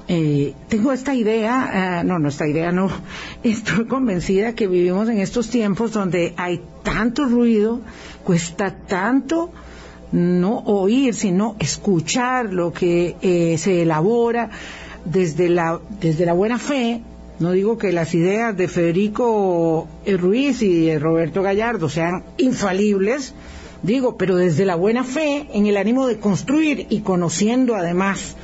[0.09, 2.91] Eh, tengo esta idea, eh, no, no, esta idea no,
[3.43, 7.81] estoy convencida que vivimos en estos tiempos donde hay tanto ruido,
[8.25, 9.51] cuesta tanto
[10.13, 14.51] no oír, sino escuchar lo que se elabora
[15.05, 17.03] desde la, desde la buena fe,
[17.39, 23.35] no digo que las ideas de Federico Ruiz y de Roberto Gallardo sean infalibles,
[23.83, 28.37] digo, pero desde la buena fe, en el ánimo de construir y conociendo además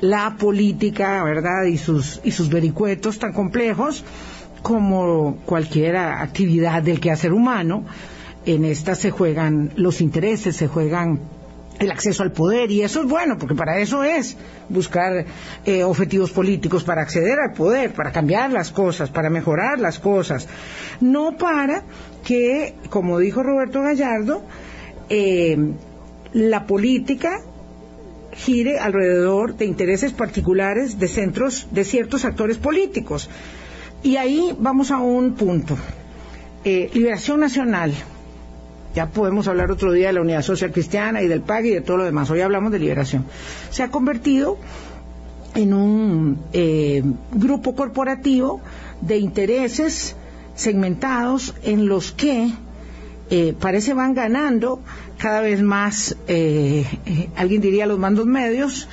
[0.00, 1.64] la política, ¿verdad?
[1.64, 4.04] Y sus, y sus vericuetos tan complejos
[4.62, 7.84] como cualquier actividad del quehacer humano,
[8.46, 11.20] en esta se juegan los intereses, se juegan
[11.78, 14.36] el acceso al poder y eso es bueno porque para eso es
[14.68, 15.24] buscar
[15.64, 20.46] eh, objetivos políticos para acceder al poder, para cambiar las cosas, para mejorar las cosas,
[21.00, 21.82] no para
[22.22, 24.42] que, como dijo Roberto Gallardo,
[25.08, 25.56] eh,
[26.34, 27.40] la política
[28.32, 33.28] gire alrededor de intereses particulares de centros de ciertos actores políticos.
[34.02, 35.76] Y ahí vamos a un punto.
[36.64, 37.92] Eh, liberación Nacional
[38.94, 41.80] ya podemos hablar otro día de la Unidad Social Cristiana y del PAG y de
[41.80, 42.30] todo lo demás.
[42.30, 43.24] Hoy hablamos de liberación.
[43.70, 44.58] Se ha convertido
[45.54, 48.60] en un eh, grupo corporativo
[49.00, 50.16] de intereses
[50.54, 52.50] segmentados en los que
[53.30, 54.80] eh, parece van ganando
[55.18, 56.84] cada vez más, eh,
[57.36, 58.88] alguien diría los mandos medios,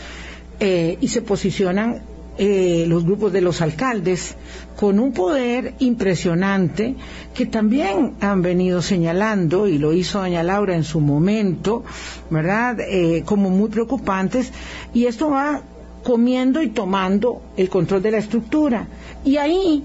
[0.59, 2.01] y se posicionan
[2.39, 4.35] los grupos de los alcaldes
[4.75, 6.95] con un poder impresionante
[7.33, 11.83] que también han venido señalando, y lo hizo doña Laura en su momento,
[12.29, 14.51] ¿verdad?, eh, como muy preocupantes,
[14.93, 15.61] y esto va
[16.03, 18.87] comiendo y tomando el control de la estructura.
[19.25, 19.83] Y ahí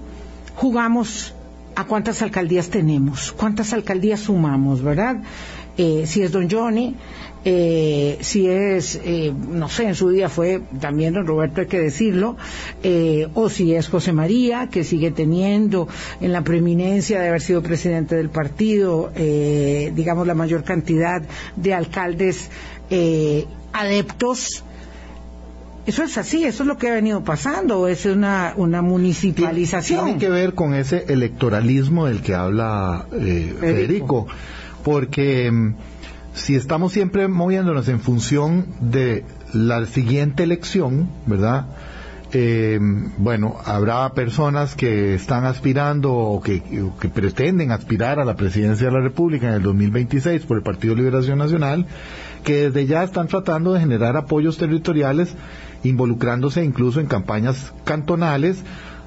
[0.55, 1.33] jugamos
[1.75, 5.23] a cuántas alcaldías tenemos, cuántas alcaldías sumamos, ¿verdad?
[5.75, 6.95] Eh, si es don Johnny,
[7.45, 11.79] eh, si es, eh, no sé, en su día fue también don Roberto, hay que
[11.79, 12.37] decirlo,
[12.83, 15.89] eh, o si es José María, que sigue teniendo
[16.21, 21.21] en la preeminencia de haber sido presidente del partido, digamos, la mayor cantidad
[21.55, 22.49] de alcaldes
[23.73, 24.63] adeptos.
[25.85, 30.05] Eso es así, eso es lo que ha venido pasando, o es una, una municipalización.
[30.05, 34.27] Tiene que ver con ese electoralismo del que habla Federico,
[34.83, 35.75] porque mm,
[36.33, 41.67] si estamos siempre moviéndonos en función de la siguiente elección, ¿verdad?
[42.35, 42.79] Eh,
[43.17, 46.63] bueno, habrá personas que están aspirando o que,
[46.99, 50.95] que, pretenden aspirar a la presidencia de la República en el 2026 por el Partido
[50.95, 51.85] Liberación Nacional,
[52.43, 55.35] que desde ya están tratando de generar apoyos territoriales,
[55.83, 58.63] involucrándose incluso en campañas cantonales,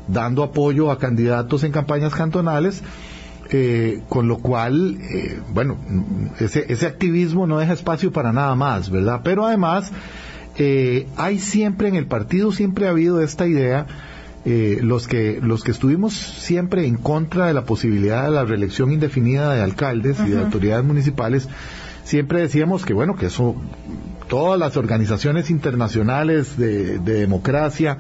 [0.07, 2.85] dando apoyo a candidatos en campañas cantonales
[3.51, 5.77] eh, con lo cual, eh, bueno,
[6.41, 9.21] ese, ese, activismo no deja espacio para nada más, ¿verdad?
[9.23, 9.93] Pero además,
[10.59, 13.87] eh, hay siempre en el partido, siempre ha habido esta idea,
[14.45, 19.53] los, que, los que estuvimos siempre en contra de la posibilidad de la reelección indefinida
[19.53, 21.49] de alcaldes y de autoridades municipales,
[22.05, 23.57] siempre decíamos que, bueno, que eso,
[24.29, 27.99] todas las organizaciones internacionales de, de democracia,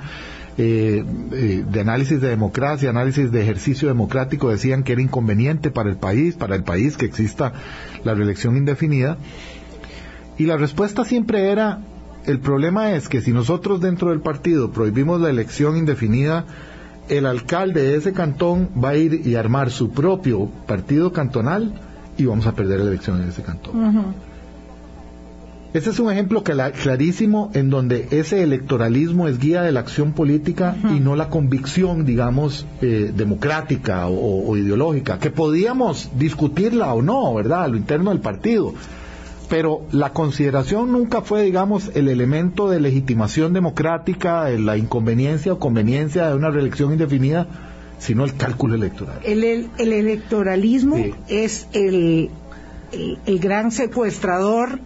[0.58, 5.90] eh, eh, de análisis de democracia, análisis de ejercicio democrático, decían que era inconveniente para
[5.90, 7.52] el país, para el país que exista
[8.04, 9.18] la reelección indefinida.
[10.38, 11.80] Y la respuesta siempre era,
[12.24, 16.46] el problema es que si nosotros dentro del partido prohibimos la elección indefinida,
[17.08, 21.74] el alcalde de ese cantón va a ir y armar su propio partido cantonal
[22.16, 24.14] y vamos a perder la elección en ese cantón.
[25.76, 30.74] Ese es un ejemplo clarísimo en donde ese electoralismo es guía de la acción política
[30.84, 37.64] y no la convicción, digamos, eh, democrática o, ideológica, que podíamos discutirla o no, ¿verdad?,
[37.64, 38.72] a lo interno del partido.
[39.50, 45.58] Pero la consideración nunca fue, digamos, el elemento de legitimación democrática, de la inconveniencia o
[45.58, 47.48] conveniencia de una reelección indefinida,
[47.98, 49.18] sino el cálculo electoral.
[49.24, 50.96] El, electoralismo
[51.28, 52.30] es el,
[53.26, 54.80] el gran secuestrador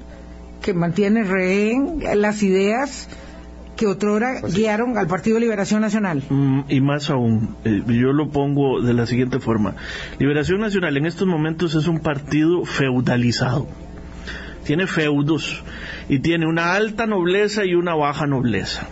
[0.63, 3.09] que mantiene rehén las ideas
[3.77, 6.23] que otrora pues guiaron al Partido de Liberación Nacional.
[6.29, 9.75] Mm, y más aún, eh, yo lo pongo de la siguiente forma.
[10.19, 13.67] Liberación Nacional en estos momentos es un partido feudalizado.
[14.65, 15.65] Tiene feudos
[16.11, 18.87] y tiene una alta nobleza y una baja nobleza.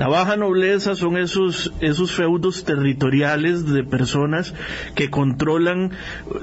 [0.00, 4.54] La baja nobleza son esos, esos feudos territoriales de personas
[4.94, 5.90] que controlan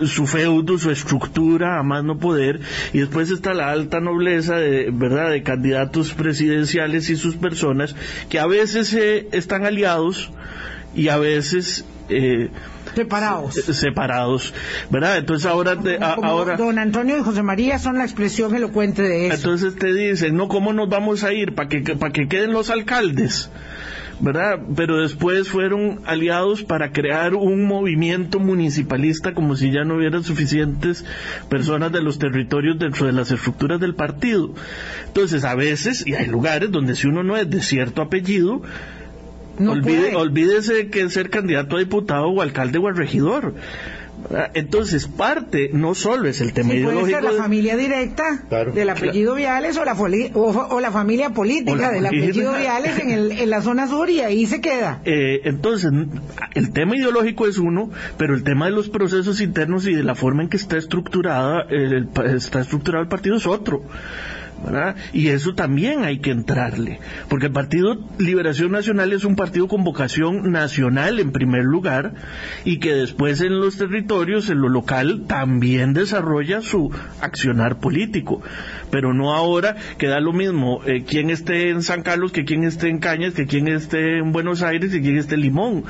[0.06, 2.60] su feudo, su estructura a más no poder,
[2.94, 5.32] y después está la alta nobleza de, ¿verdad?
[5.32, 7.96] de candidatos presidenciales y sus personas
[8.30, 10.30] que a veces eh, están aliados
[10.94, 12.52] y a veces eh,
[12.98, 13.56] separados.
[13.56, 14.54] Separados,
[14.90, 15.18] ¿verdad?
[15.18, 15.78] Entonces ahora...
[16.02, 19.36] ahora don Antonio y José María son la expresión elocuente de eso.
[19.36, 21.54] Entonces te dicen, no, ¿cómo nos vamos a ir?
[21.56, 23.50] ¿Para que, para que queden los alcaldes?
[24.20, 24.60] ¿verdad?
[24.76, 31.06] Pero después fueron aliados para crear un movimiento municipalista como si ya no hubieran suficientes
[31.50, 34.54] personas de los territorios dentro de las estructuras del partido.
[35.08, 38.62] Entonces, a veces, y hay lugares donde si uno no es de cierto apellido,
[39.60, 43.54] olvídese que ser candidato a diputado o alcalde o al regidor.
[44.56, 47.20] Entonces, parte no solo es el tema ideológico.
[47.20, 48.44] Puede la familia directa
[48.74, 53.50] del apellido Viales o la, o, la familia política del apellido Viales en, el, en,
[53.50, 55.02] la zona sur y ahí se queda.
[55.10, 55.92] Eh, entonces,
[56.54, 60.16] el tema ideológico es uno, pero el tema de los procesos internos y de la
[60.16, 61.66] forma en que está estructurada
[62.36, 63.84] está estructurado el partido es otro.
[65.14, 69.84] Y eso también hay que entrarle, porque el Partido Liberación Nacional es un partido con
[69.84, 72.14] vocación nacional en primer lugar
[72.66, 76.92] y que después en los territorios, en lo local, también desarrolla su
[77.22, 78.42] accionar político,
[78.92, 82.64] pero no ahora que da lo mismo eh, quien esté en San Carlos que quien
[82.64, 85.84] esté en Cañas, que quien esté en Buenos Aires y quien esté en Limón,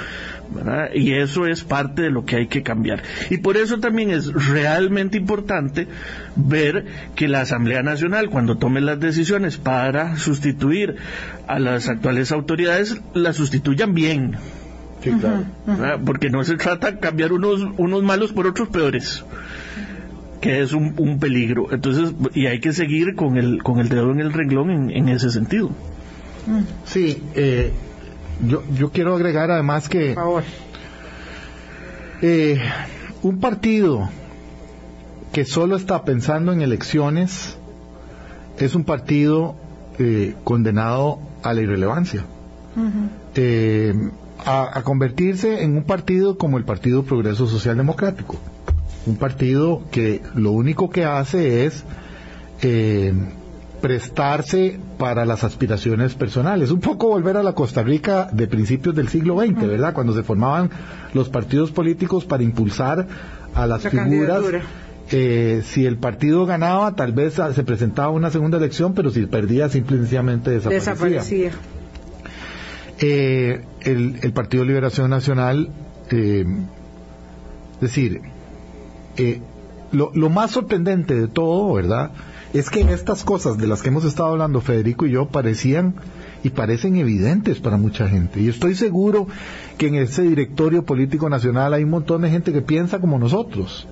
[0.93, 3.03] y eso es parte de lo que hay que cambiar.
[3.30, 5.88] Y por eso también es realmente importante
[6.36, 10.96] ver que la Asamblea Nacional, cuando tome las decisiones para sustituir
[11.48, 14.38] a las actuales autoridades, las sustituyan bien.
[16.06, 19.24] Porque no se trata de cambiar unos, unos malos por otros peores
[20.41, 21.70] que es un, peligro.
[21.72, 25.30] Entonces, y hay que seguir con el, con el dedo en el renglón en, ese
[25.30, 25.72] sentido.
[26.86, 27.72] Sí, eh,
[28.46, 30.15] yo, yo quiero agregar además que
[32.22, 32.62] eh,
[33.24, 34.10] un partido
[35.34, 37.58] que solo está pensando en elecciones
[38.60, 39.56] es un partido
[40.00, 42.26] eh, condenado a la irrelevancia.
[43.34, 43.93] Eh,
[44.46, 48.38] a, convertirse en un partido como el Partido Progreso Social Democrático.
[49.08, 51.84] Un partido que lo único que hace es
[53.82, 56.72] prestarse para las aspiraciones personales.
[56.72, 59.93] Un poco volver a la Costa Rica de principios del siglo XX, ¿verdad?
[59.93, 60.70] Cuando se formaban
[61.13, 63.08] los partidos políticos para impulsar
[63.54, 64.43] a las figuras.
[65.12, 69.70] Eh, si el partido ganaba, tal vez se presentaba una segunda elección, pero si perdía,
[69.70, 71.52] simplemente desaparecía.
[73.00, 75.70] Eh, el, Partido Liberación Nacional,
[76.10, 76.46] eh,
[77.76, 78.22] es decir,
[79.91, 82.12] lo, lo más sorprendente de todo, ¿verdad?
[82.54, 85.96] es que estas cosas de las que hemos estado hablando Federico y yo parecían
[86.43, 88.41] y parecen evidentes para mucha gente.
[88.41, 89.28] Y estoy seguro
[89.78, 93.88] que en ese directorio político nacional hay un montón de gente que piensa como nosotros,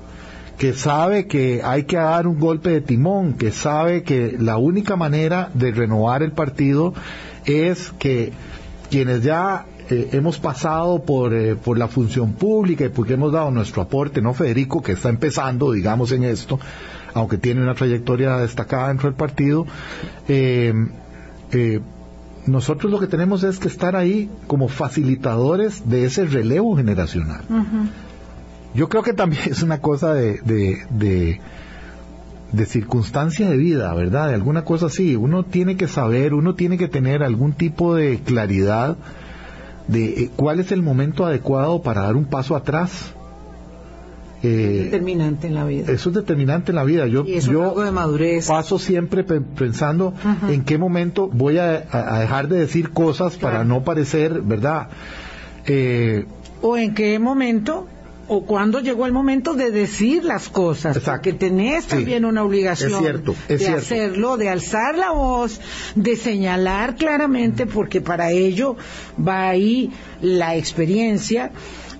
[0.58, 4.96] que sabe que hay que dar un golpe de timón, que sabe que la única
[4.96, 6.94] manera de renovar el partido
[7.46, 8.32] es que
[8.90, 13.52] quienes ya eh, hemos pasado por, eh, por la función pública y porque hemos dado
[13.52, 14.82] nuestro aporte, ¿no, Federico?
[14.82, 16.60] Que está empezando, digamos, en esto,
[17.14, 19.66] aunque tiene una trayectoria destacada dentro del partido,
[20.28, 20.74] eh,
[21.52, 21.80] eh,
[22.46, 27.44] nosotros lo que tenemos es que estar ahí como facilitadores de ese relevo generacional.
[28.76, 31.40] Yo creo que también es una cosa de, de,
[32.52, 34.30] de, circunstancia de vida, ¿verdad?
[34.30, 35.16] De alguna cosa así.
[35.16, 38.98] Uno tiene que saber, uno tiene que tener algún tipo de claridad
[39.88, 43.14] de eh, cuál es el momento adecuado para dar un paso atrás.
[44.44, 45.92] Eh, determinante en la vida.
[45.92, 47.08] Eso es determinante en la vida.
[47.08, 48.48] Yo, yo de madurez.
[48.48, 50.14] paso siempre pensando
[50.50, 51.86] en qué momento voy a,
[52.20, 54.90] dejar de decir cosas para no parecer, ¿verdad?
[55.66, 56.26] Eh,
[56.62, 57.88] o en qué momento
[58.28, 63.04] o cuando llegó el momento de decir las cosas, que tenés también una obligación
[63.48, 65.62] de hacerlo, de alzar la voz,
[65.94, 68.78] de señalar claramente, porque para ello
[69.20, 71.52] va ahí la experiencia.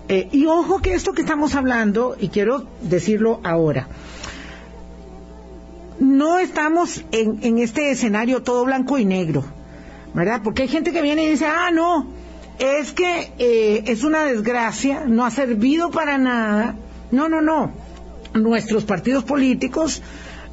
[0.08, 3.88] Eh, y ojo que esto que estamos hablando, y quiero decirlo ahora,
[6.00, 9.46] no estamos en, en este escenario todo blanco y negro,
[10.14, 10.42] ¿verdad?
[10.44, 12.15] Porque hay gente que viene y dice, ah, no,
[12.60, 16.76] es que eh, es una desgracia, no ha servido para nada.
[17.12, 17.72] No, no, no.
[18.34, 20.02] Nuestros partidos políticos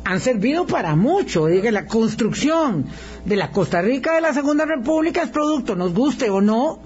[0.05, 1.47] han servido para mucho.
[1.47, 2.87] Diga, la construcción
[3.25, 6.81] de la Costa Rica de la Segunda República es producto, nos guste o no,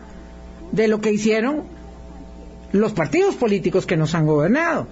[0.73, 1.65] de lo que hicieron
[2.73, 4.89] los partidos políticos que nos han gobernado.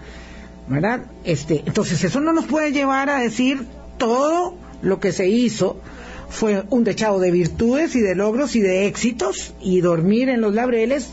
[0.66, 1.03] ¿Verdad?
[1.25, 3.66] Este, entonces, eso no nos puede llevar a decir
[3.99, 5.79] todo lo que se hizo
[6.29, 10.55] fue un dechado de virtudes y de logros y de éxitos y dormir en los
[10.55, 11.11] labreles,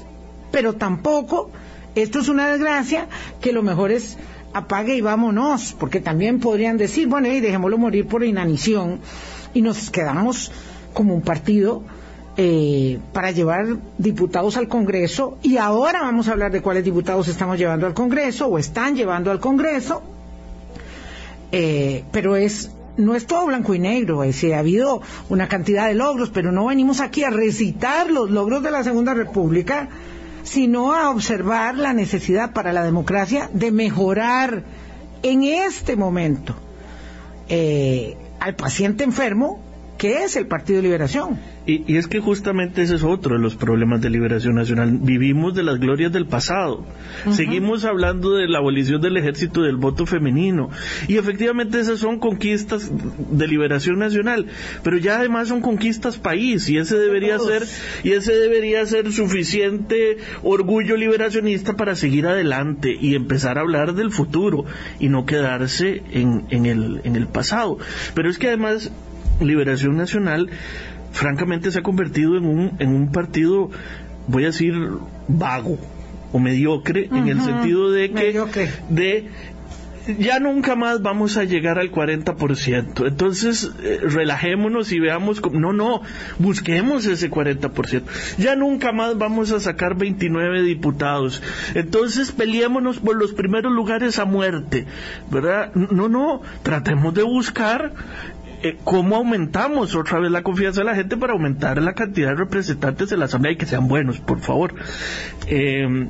[0.52, 1.52] pero tampoco,
[1.96, 3.08] esto es una desgracia,
[3.40, 4.18] que lo mejor es
[4.54, 9.00] apague y vámonos, porque también podrían decir, bueno, y dejémoslo morir por inanición
[9.54, 10.52] y nos quedamos
[10.94, 11.84] como un partido
[12.38, 17.58] eh, para llevar diputados al Congreso y ahora vamos a hablar de cuáles diputados estamos
[17.58, 20.02] llevando al Congreso o están llevando al Congreso,
[21.52, 25.96] eh, pero es no es todo blanco y negro, es ha habido una cantidad de
[25.96, 29.90] logros, pero no venimos aquí a recitar los logros de la Segunda República,
[30.44, 34.64] sino a observar la necesidad para la democracia de mejorar
[35.24, 36.56] en este momento
[37.50, 39.60] eh, al paciente enfermo,
[39.98, 41.40] que es el Partido de Liberación.
[41.66, 44.98] Y, es que justamente ese es otro de los problemas de liberación nacional.
[45.00, 46.86] Vivimos de las glorias del pasado.
[47.30, 50.70] Seguimos hablando de la abolición del ejército del voto femenino.
[51.08, 52.92] Y efectivamente esas son conquistas
[53.30, 54.48] de liberación nacional.
[54.84, 56.68] Pero ya además son conquistas país.
[56.68, 57.64] Y ese debería ser,
[58.04, 64.10] y ese debería ser suficiente orgullo liberacionista para seguir adelante y empezar a hablar del
[64.10, 64.66] futuro
[65.00, 67.78] y no quedarse en, en, el, en el pasado.
[68.16, 68.92] Pero es que además
[69.40, 70.50] Liberación Nacional
[71.12, 73.70] francamente se ha convertido en un, en un partido,
[74.28, 74.74] voy a decir,
[75.28, 75.78] vago
[76.32, 78.40] o mediocre, en el sentido de que
[78.90, 79.30] de
[80.18, 83.08] ya nunca más vamos a llegar al 40%.
[83.08, 86.02] Entonces, eh, relajémonos y veamos, no, no,
[86.40, 88.04] busquemos ese 40%.
[88.38, 91.42] Ya nunca más vamos a sacar 29 diputados.
[91.76, 94.86] Entonces, peleémonos por los primeros lugares a muerte,
[95.30, 95.74] ¿verdad?
[95.76, 97.94] No, no, tratemos de buscar
[98.64, 102.36] eh, ¿cómo aumentamos otra vez la confianza de la gente para aumentar la cantidad de
[102.36, 104.74] representantes de la Asamblea y que sean buenos, por favor?
[105.48, 106.08] Eh,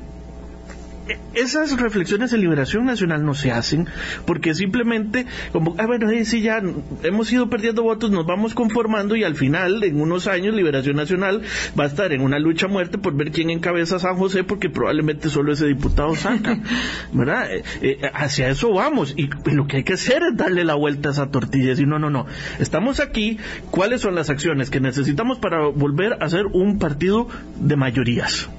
[1.33, 3.87] esas reflexiones de liberación nacional no se hacen
[4.25, 6.61] porque simplemente como ah, bueno sí ya
[7.03, 11.41] hemos ido perdiendo votos nos vamos conformando y al final en unos años liberación nacional
[11.79, 14.69] va a estar en una lucha a muerte por ver quién encabeza San José porque
[14.69, 16.59] probablemente solo ese diputado saca
[17.13, 20.75] verdad eh, eh, hacia eso vamos y, lo que hay que hacer es darle la
[20.75, 22.25] vuelta a esa tortilla y decir no no no.
[22.59, 23.37] Estamos aquí
[23.69, 27.27] cuáles son las acciones que necesitamos para volver a ser un partido
[27.59, 28.49] de mayorías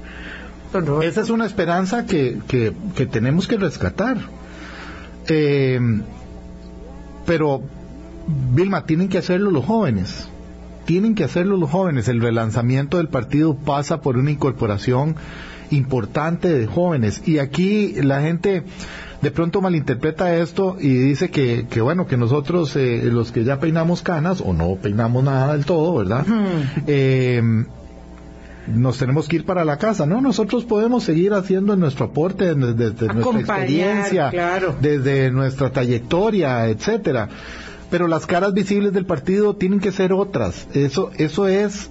[1.01, 4.17] esa es una esperanza que, que, tenemos que rescatar.
[5.27, 5.79] Eh,
[7.25, 7.61] pero,
[8.53, 10.27] Vilma, tienen que hacerlo los jóvenes.
[10.85, 12.07] Tienen que hacerlo los jóvenes.
[12.07, 15.15] El relanzamiento del partido pasa por una incorporación
[15.71, 17.21] importante de jóvenes.
[17.25, 18.63] Y aquí la gente
[19.21, 23.59] de pronto malinterpreta esto y dice que, que bueno, que nosotros, eh, los que ya
[23.59, 26.25] peinamos canas, o no peinamos nada del todo, ¿verdad?
[26.87, 27.41] eh,
[28.67, 30.05] nos tenemos que ir para la casa.
[30.05, 34.31] No, nosotros podemos seguir haciendo nuestro aporte desde, nuestra experiencia,
[34.79, 37.29] desde nuestra trayectoria, etcétera.
[37.89, 40.67] Pero las caras visibles del partido tienen que ser otras.
[40.73, 41.89] Eso, eso es,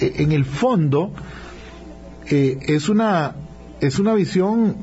[0.00, 1.12] e, en el fondo,
[2.28, 3.34] eh, es una,
[3.80, 4.76] es una visión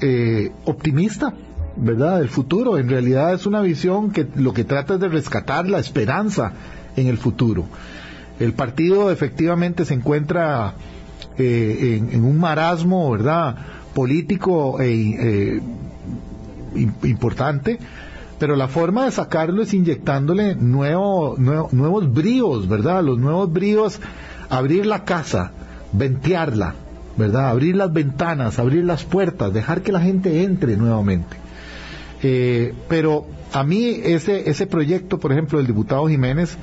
[0.00, 1.34] eh, optimista.
[1.76, 2.18] ¿Verdad?
[2.18, 2.76] Del futuro.
[2.76, 6.52] En realidad es una visión que lo que trata es de rescatar la esperanza
[6.96, 7.66] en el futuro.
[8.40, 10.72] El partido efectivamente se encuentra
[11.36, 13.54] eh, en, un marasmo, ¿verdad?
[13.94, 15.60] Político e, eh,
[17.02, 17.78] importante,
[18.38, 23.04] pero la forma de sacarlo es inyectándole nuevo, nuevos bríos, ¿verdad?
[23.04, 24.00] Los nuevos bríos,
[24.48, 25.52] abrir la casa,
[25.92, 26.74] ventearla,
[27.18, 27.50] ¿verdad?
[27.50, 31.36] Abrir las ventanas, abrir las puertas, dejar que la gente entre nuevamente.
[32.22, 36.56] Eh, pero a mí ese, ese proyecto, por ejemplo, del diputado Jiménez,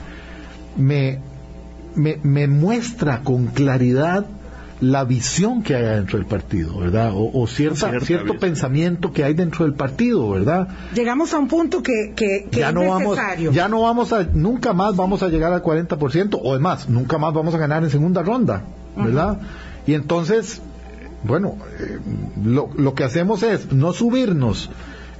[0.75, 1.19] me,
[1.97, 4.25] me, muestra con claridad
[4.79, 7.11] la visión que hay dentro del partido, ¿verdad?
[7.13, 10.67] O, cierto pensamiento que hay dentro del partido, ¿verdad?
[10.93, 13.17] Llegamos a un punto que, que, ya no vamos,
[13.51, 17.33] ya no vamos a, nunca más vamos a llegar al 40%, o además, nunca más
[17.33, 18.63] vamos a ganar en segunda ronda,
[18.95, 19.39] ¿verdad?
[19.87, 20.61] Y entonces,
[21.23, 21.97] bueno, eh,
[22.43, 24.69] lo, lo que hacemos es no subirnos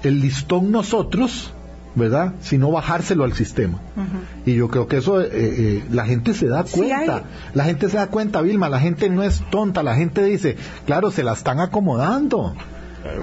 [0.04, 1.52] el listón nosotros,
[1.98, 2.36] ¿verdad?
[2.42, 3.80] Sino bajárselo al sistema.
[4.46, 7.24] Y yo creo que eso eh, eh, la gente se da cuenta.
[7.54, 11.12] La gente se da cuenta, Vilma, la gente no es tonta, la gente dice, claro,
[11.12, 12.54] se la están acomodando,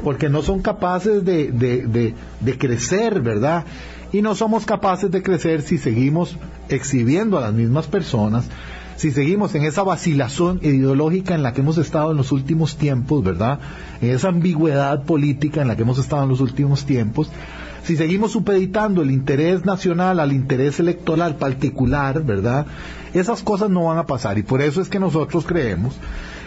[0.03, 3.65] porque no son capaces de, de, de, crecer, ¿verdad?
[4.13, 6.37] Y no somos capaces de crecer si seguimos
[6.69, 8.47] exhibiendo a las mismas personas,
[8.97, 13.23] si seguimos en esa vacilación ideológica en la que hemos estado en los últimos tiempos,
[13.23, 13.59] ¿verdad?
[14.01, 17.31] En esa ambigüedad política en la que hemos estado en los últimos tiempos,
[17.85, 22.67] si seguimos supeditando el interés nacional al interés electoral particular, ¿verdad?
[23.13, 24.39] Esas cosas no van a pasar.
[24.39, 25.95] Y por eso es que nosotros creemos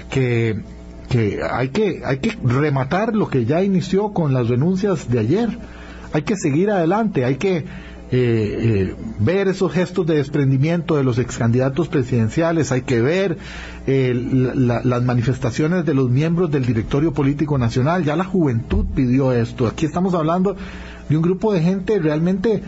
[0.10, 0.62] que,
[1.10, 5.50] que hay que hay que rematar lo que ya inició con las renuncias de ayer.
[6.12, 7.66] Hay que seguir adelante, hay que
[8.10, 13.38] eh, eh, ver esos gestos de desprendimiento de los ex candidatos presidenciales, hay que ver
[13.86, 19.68] eh, las manifestaciones de los miembros del directorio político nacional, ya la juventud pidió esto,
[19.68, 20.56] aquí estamos hablando
[21.10, 22.64] de un grupo de gente realmente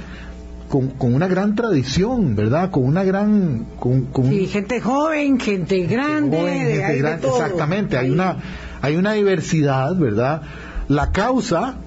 [0.69, 2.69] con, una gran tradición, ¿verdad?
[2.69, 3.65] Con una gran...
[3.79, 4.07] Con,
[4.47, 8.37] gente joven, gente grande, exactamente, hay una,
[8.81, 10.43] hay una diversidad, ¿verdad?
[10.87, 11.77] La causa,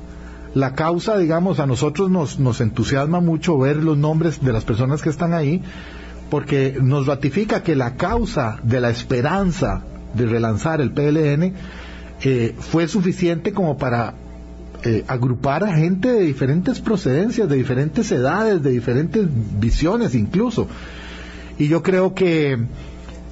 [0.55, 5.01] la causa, digamos, a nosotros nos, nos entusiasma mucho ver los nombres de las personas
[5.01, 5.63] que están ahí,
[6.29, 9.85] porque nos ratifica que la causa de la esperanza
[10.15, 11.55] de relanzar el PLN
[12.25, 14.15] eh, fue suficiente como para
[14.85, 19.27] eh, agrupar a gente de diferentes procedencias, de diferentes edades, de diferentes
[19.59, 20.67] visiones incluso.
[21.59, 22.59] Y yo creo que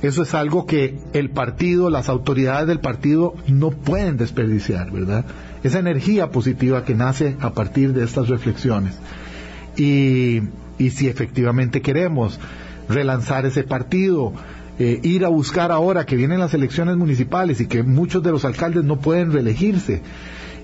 [0.02, 5.24] eso es algo que el partido, las autoridades del partido no pueden desperdiciar, ¿verdad?
[5.62, 8.94] Esa energía positiva que nace a partir de estas reflexiones.
[9.76, 10.40] Y,
[10.78, 12.38] y si efectivamente queremos
[12.88, 14.32] relanzar ese partido,
[14.80, 18.46] eh, ir a buscar ahora que vienen las elecciones municipales y que muchos de los
[18.46, 20.00] alcaldes no pueden reelegirse,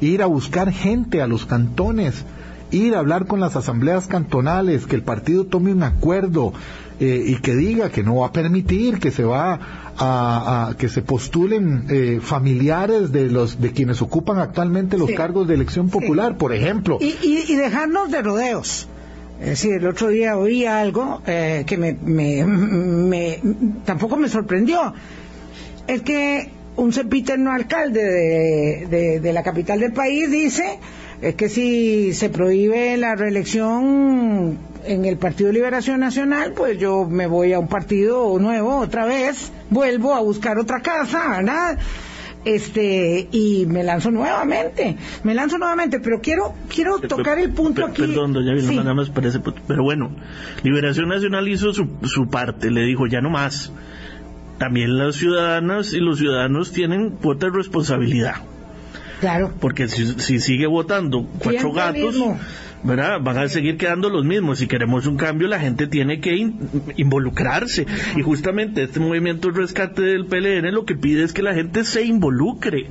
[0.00, 2.24] ir a buscar gente a los cantones,
[2.70, 6.54] ir a hablar con las asambleas cantonales, que el partido tome un acuerdo
[6.98, 9.60] eh, y que diga que no va a permitir que se va
[9.98, 15.56] a, que se postulen eh, familiares de los de quienes ocupan actualmente los cargos de
[15.56, 16.96] elección popular, por ejemplo.
[17.02, 18.88] Y, y, dejarnos de rodeos.
[19.40, 23.38] Es el otro día oí algo eh, que me, me,
[23.84, 24.94] tampoco me sorprendió.
[25.86, 28.02] Es que un sempiterno alcalde
[28.88, 30.78] de, de, la capital del país dice
[31.22, 37.06] es que si se prohíbe la reelección en el Partido de Liberación Nacional, pues yo
[37.06, 41.78] me voy a un partido nuevo otra vez, vuelvo a buscar otra casa, ¿verdad?
[42.46, 48.02] Este, y me lanzo nuevamente, me lanzo nuevamente, pero quiero quiero tocar el punto aquí.
[48.02, 50.12] Perdón, doña Vilma, nada más parece, pero bueno,
[50.62, 53.72] Liberación Nacional hizo su, su parte, le dijo ya no más
[54.58, 58.36] también las ciudadanas y los ciudadanos tienen cuota de responsabilidad.
[59.20, 59.52] Claro.
[59.60, 62.16] Porque si, sigue votando cuatro gatos,
[62.86, 63.20] ¿verdad?
[63.20, 64.58] van a seguir quedando los mismos.
[64.58, 66.36] Si queremos un cambio, la gente tiene que
[66.96, 67.86] involucrarse.
[68.16, 71.84] Y justamente este movimiento de rescate del PLN lo que pide es que la gente
[71.84, 72.86] se involucre,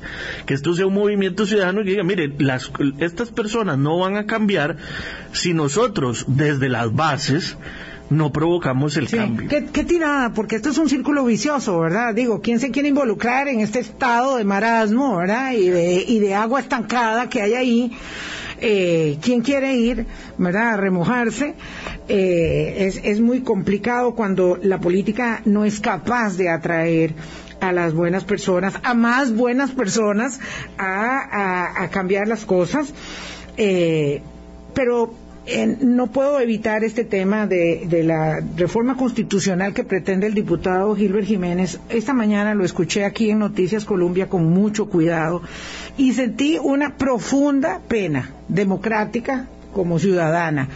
[0.46, 4.18] que esto sea un movimiento ciudadano y que diga, mire, las, estas personas no van
[4.18, 4.78] a cambiar
[5.32, 7.58] si nosotros desde las bases
[8.10, 9.50] no provocamos el cambio.
[9.50, 10.34] ¿Qué, ¿Qué, tirada?
[10.34, 12.14] Porque esto es un círculo vicioso, ¿verdad?
[12.14, 15.54] Digo, ¿quién se quiere involucrar en este estado de marasmo, ¿verdad?
[15.54, 17.92] Y de, y de agua estancada que hay ahí.
[18.62, 20.06] Eh, ¿Quién quiere ir,
[20.38, 20.74] ¿verdad?
[20.74, 21.56] A remojarse.
[22.08, 27.14] Eh, es, es muy complicado cuando la política no es capaz de atraer
[27.60, 30.40] a las buenas personas, a más buenas personas,
[30.78, 32.94] a, a, cambiar las cosas.
[33.58, 34.22] Eh,
[34.74, 35.14] pero
[35.82, 41.80] no puedo evitar este tema de, la reforma constitucional que pretende el diputado Gilbert Jiménez.
[41.90, 45.44] Esta mañana lo escuché aquí en Noticias Colombia con mucho cuidado
[45.98, 50.70] y sentí una profunda pena democrática como ciudadana.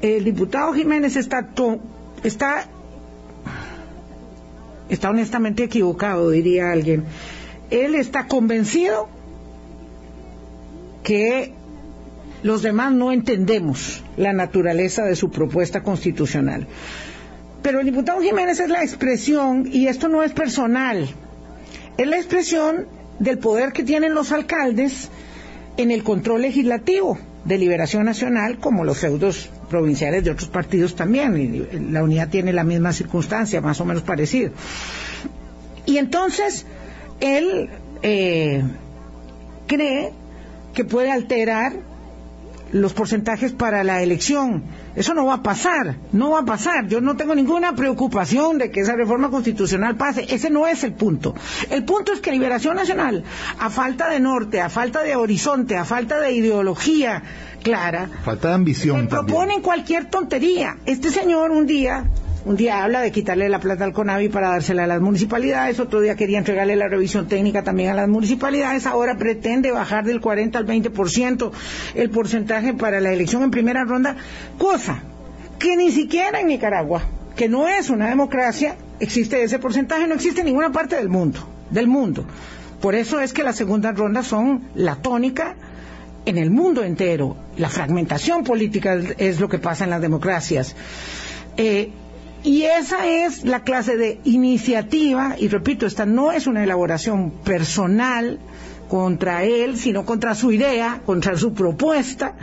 [0.00, 1.50] El diputado Jiménez está,
[2.22, 2.66] está,
[4.88, 7.04] está honestamente equivocado, diría alguien.
[7.70, 9.08] Él está convencido
[11.02, 11.52] que
[12.44, 16.66] los demás no entendemos la naturaleza de su propuesta constitucional.
[17.62, 21.08] Pero el diputado Jiménez es la expresión, y esto no es personal,
[21.96, 22.86] es la expresión
[23.18, 25.08] del poder que tienen los alcaldes
[25.78, 31.38] en el control legislativo de Liberación Nacional, como los feudos provinciales de otros partidos también.
[31.38, 34.50] Y la unidad tiene la misma circunstancia, más o menos parecida.
[35.86, 36.66] Y entonces,
[37.20, 37.70] él
[38.02, 38.62] eh,
[39.66, 40.12] cree
[40.74, 41.93] que puede alterar
[42.72, 44.64] los porcentajes para la elección.
[44.96, 46.86] Eso no va a pasar, no va a pasar.
[46.88, 50.26] Yo no tengo ninguna preocupación de que esa reforma constitucional pase.
[50.28, 51.34] Ese no es el punto.
[51.70, 53.24] El punto es que Liberación Nacional,
[53.58, 57.22] a falta de norte, a falta de horizonte, a falta de ideología
[57.62, 60.76] clara, falta de ambición, proponen cualquier tontería.
[60.84, 62.04] Este señor un día
[62.44, 66.00] un día habla de quitarle la plata al CONAVI para dársela a las municipalidades, otro
[66.00, 70.58] día quería entregarle la revisión técnica también a las municipalidades, ahora pretende bajar del 40
[70.58, 71.50] al 20%
[71.94, 74.16] el porcentaje para la elección en primera ronda,
[74.58, 75.02] cosa
[75.58, 77.02] que ni siquiera en Nicaragua,
[77.34, 81.48] que no es una democracia, existe ese porcentaje, no existe en ninguna parte del mundo,
[81.70, 82.26] del mundo.
[82.80, 85.56] Por eso es que las segundas rondas son la tónica
[86.26, 87.36] en el mundo entero.
[87.56, 90.76] La fragmentación política es lo que pasa en las democracias.
[91.56, 91.90] Eh,
[92.44, 98.38] y esa es la clase de iniciativa, y repito, esta no es una elaboración personal
[98.86, 102.34] contra él, sino contra su idea, contra su propuesta,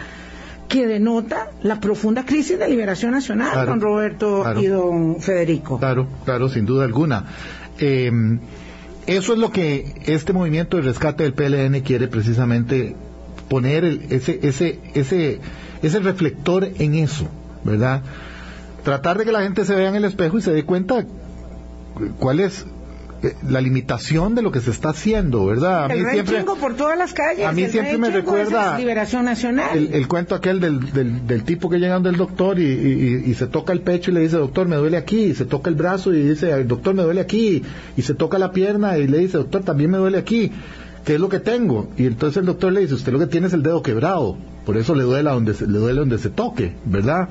[0.68, 5.78] que denota la profunda crisis de liberación nacional, don Roberto y don Federico.
[5.78, 7.26] Claro, claro, sin duda alguna.
[7.78, 8.40] Em,
[9.06, 12.96] eso es lo que este movimiento de rescate del PLN quiere precisamente
[13.50, 15.40] poner ese, ese, ese,
[15.84, 17.28] ese reflector en eso,
[17.64, 18.02] ¿verdad?
[18.84, 21.06] Tratar de que la gente se vea en el espejo y se dé cuenta
[22.20, 22.66] cuál es
[23.24, 25.86] eh, la limitación de lo que se está haciendo, ¿verdad?
[25.86, 27.46] A mí el siempre, por todas las calles.
[27.46, 29.90] A mí siempre me recuerda Liberación Nacional.
[29.94, 33.82] El, cuento aquel del, del, tipo que llega del doctor y, y, se toca el
[33.82, 36.64] pecho y le dice, doctor, me duele aquí, y se toca el brazo y dice,
[36.64, 37.62] doctor, me duele aquí,
[37.96, 40.52] y se toca la pierna y le dice, doctor, también me duele aquí.
[41.06, 41.90] ¿Qué es lo que tengo?
[41.98, 44.78] Y entonces el doctor le dice, usted lo que tiene es el dedo quebrado, por
[44.78, 47.30] eso le duele donde se, le duele donde se toque, ¿verdad?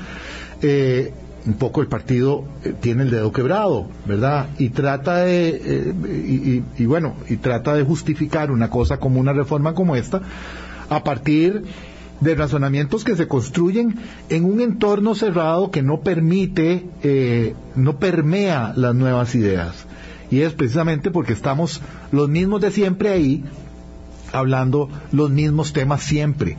[0.62, 1.12] Eh,
[1.46, 4.48] un poco el partido eh, tiene el dedo quebrado, ¿verdad?
[4.58, 9.74] Y trata de, eh, y, bueno, y trata de justificar una cosa como una reforma
[9.74, 10.20] como esta
[10.88, 11.64] a partir
[12.20, 13.96] de razonamientos que se construyen
[14.28, 19.86] en un entorno cerrado que no permite, eh, no permea las nuevas ideas.
[20.30, 21.80] Y es precisamente porque estamos
[22.12, 23.44] los mismos de siempre ahí,
[24.32, 26.56] hablando los mismos temas siempre.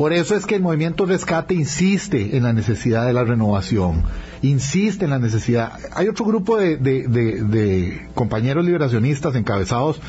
[0.00, 4.04] Por eso es que el movimiento Rescate insiste en la necesidad de la renovación,
[4.40, 5.72] insiste en la necesidad.
[5.92, 10.00] Hay otro grupo de, compañeros liberacionistas encabezados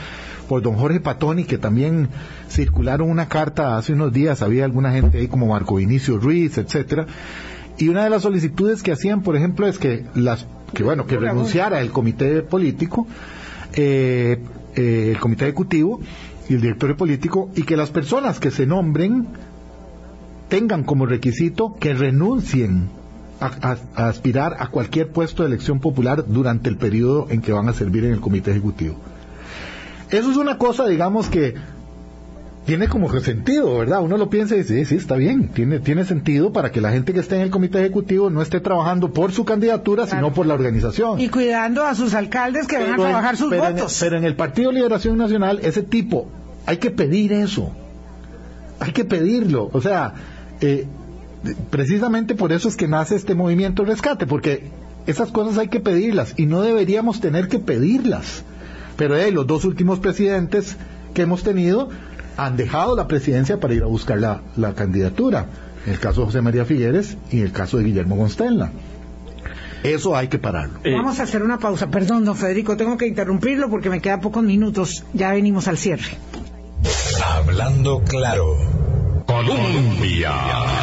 [0.48, 2.08] por don Jorge Patoni, que también
[2.48, 7.08] circularon una carta hace unos días, había alguna gente ahí como Marco Vinicio Ruiz, etcétera,
[7.78, 11.18] y una de las solicitudes que hacían, por ejemplo, es que las, que bueno, que
[11.18, 13.08] renunciara el comité político,
[13.74, 14.40] eh,
[14.74, 16.00] eh, el comité ejecutivo
[16.48, 19.51] y el directorio político, y que las personas que se nombren
[20.52, 22.90] tengan como requisito que renuncien
[23.40, 27.74] a, aspirar a cualquier puesto de elección popular durante el periodo en que van a
[27.74, 28.98] servir en el comité ejecutivo.
[30.10, 31.56] Eso es una cosa, digamos, que
[32.66, 34.02] tiene como sentido, ¿verdad?
[34.04, 36.92] Uno lo piensa y dice, sí, sí, está bien, tiene, tiene sentido para que la
[36.92, 40.46] gente que esté en el comité ejecutivo no esté trabajando por su candidatura, sino por
[40.48, 41.18] la organización.
[41.22, 43.98] Y cuidando a sus alcaldes que van a trabajar sus votos.
[44.02, 46.28] pero en el Partido Liberación Nacional, ese tipo,
[46.66, 47.72] hay que pedir eso.
[48.82, 49.70] Hay que pedirlo.
[49.72, 50.14] O sea,
[50.62, 50.86] eh,
[51.70, 54.70] precisamente por eso es que nace este movimiento rescate, porque
[55.08, 58.44] esas cosas hay que pedirlas y no deberíamos tener que pedirlas.
[58.98, 60.78] Pero los dos últimos presidentes
[61.14, 61.90] que hemos tenido
[62.38, 65.48] han dejado la presidencia para ir a buscar la, candidatura.
[65.86, 68.72] En el caso de José María Figueres y en el caso de Guillermo Gonstella.
[69.84, 70.80] Eso hay que pararlo.
[70.84, 71.88] Eh, Vamos a hacer una pausa.
[71.88, 75.04] Perdón, don Federico, tengo que interrumpirlo porque me quedan pocos minutos.
[75.14, 76.18] Ya venimos al cierre.
[77.26, 78.56] Hablando claro.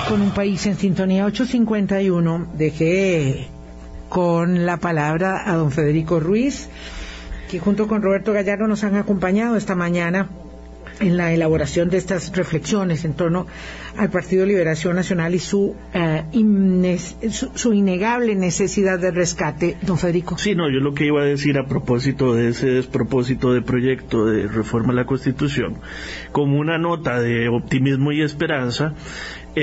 [0.08, 3.48] Con un país en sintonía 851, dejé
[4.08, 6.68] con la palabra a don Federico Ruiz,
[7.50, 10.28] que junto con Roberto Gallardo nos han acompañado esta mañana
[11.00, 13.46] en la elaboración de estas reflexiones en torno
[13.96, 16.98] al Partido Liberación Nacional y su, eh,
[17.54, 20.38] su, innegable necesidad de rescate, don Federico.
[20.38, 24.26] Sí, no, yo lo que iba a decir a propósito de ese despropósito de proyecto
[24.26, 25.78] de reforma a la Constitución,
[26.32, 28.94] como una nota de optimismo y esperanza,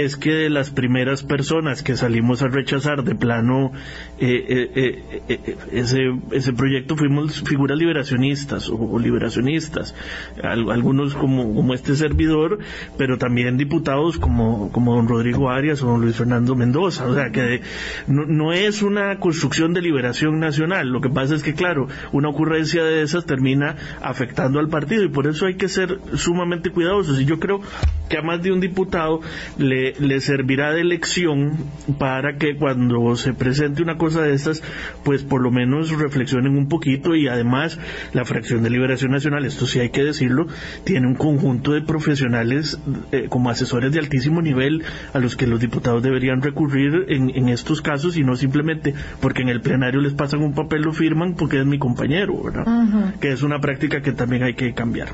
[0.03, 3.71] es que de las primeras personas que salimos a rechazar de plano
[4.19, 5.99] eh, eh, eh, ese,
[6.31, 9.95] ese proyecto fuimos figuras liberacionistas o, liberacionistas,
[10.43, 12.59] algunos como, como este servidor,
[12.97, 17.05] pero también diputados como, como don Rodrigo Arias o don Luis Fernando Mendoza.
[17.07, 17.61] O sea, que
[18.07, 20.89] no, no es una construcción de liberación nacional.
[20.89, 25.09] Lo que pasa es que, claro, una ocurrencia de esas termina afectando al partido y
[25.09, 27.21] por eso hay que ser sumamente cuidadosos.
[27.21, 27.61] Y yo creo
[28.09, 29.21] que a más de un diputado
[29.57, 31.57] le le, le servirá de lección
[31.99, 34.63] para que cuando se presente una cosa de estas,
[35.03, 37.79] pues por lo menos reflexionen un poquito y además
[38.13, 40.47] la fracción de Liberación Nacional, esto sí hay que decirlo,
[40.83, 42.79] tiene un conjunto de profesionales
[43.11, 44.83] eh, como asesores de altísimo nivel
[45.13, 49.41] a los que los diputados deberían recurrir en, en estos casos y no simplemente porque
[49.41, 53.13] en el plenario les pasan un papel, lo firman porque es mi compañero, ¿verdad?
[53.19, 55.09] Que es una práctica que también hay que cambiar.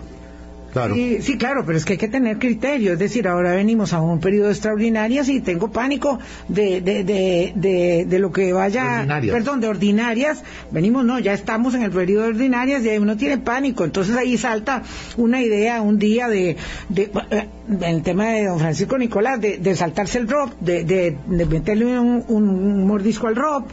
[1.21, 2.93] Sí, claro, pero es que hay que tener criterio.
[2.93, 8.05] Es decir, ahora venimos a un periodo de extraordinarias y tengo pánico de, de, de,
[8.07, 9.05] de, lo que vaya.
[9.31, 10.43] Perdón, de ordinarias.
[10.71, 13.83] Venimos, no, ya estamos en el periodo de ordinarias y ahí uno tiene pánico.
[13.83, 14.83] Entonces ahí salta
[15.17, 16.55] una idea un día de.
[16.89, 17.47] de eh,
[17.81, 22.87] el tema de don Francisco Nicolás, de, saltarse el ROP, de, de, meterle un, un,
[22.87, 23.69] mordisco al ROP.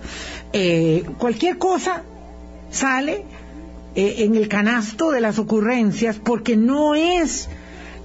[0.53, 2.03] Eh, cualquier cosa
[2.70, 3.24] sale
[3.95, 7.49] eh, en el canasto de las ocurrencias porque no es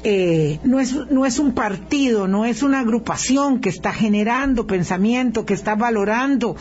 [0.05, 5.45] eh, no es no es un partido, no es una agrupación que está generando pensamiento,
[5.45, 6.55] que está valorando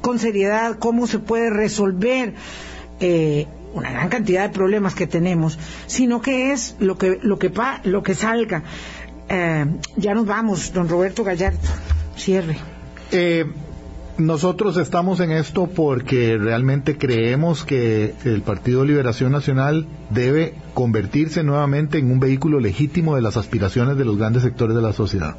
[0.00, 2.34] con seriedad cómo se puede resolver
[3.00, 7.52] eh, una gran cantidad de problemas que tenemos, sino que es lo que lo que
[7.84, 8.62] lo que salga.
[9.28, 11.58] ya nos vamos, don Roberto Gallardo,
[12.16, 12.56] cierre.
[14.18, 21.98] Nosotros estamos en esto porque realmente creemos que el Partido Liberación Nacional debe convertirse nuevamente
[21.98, 25.36] en un vehículo legítimo de las aspiraciones de los grandes sectores de la sociedad.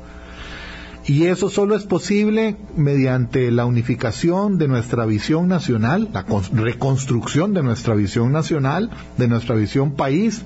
[1.06, 6.24] Y eso solo es posible mediante la unificación de nuestra visión nacional, la
[6.54, 10.44] reconstrucción de nuestra visión nacional, de nuestra visión país,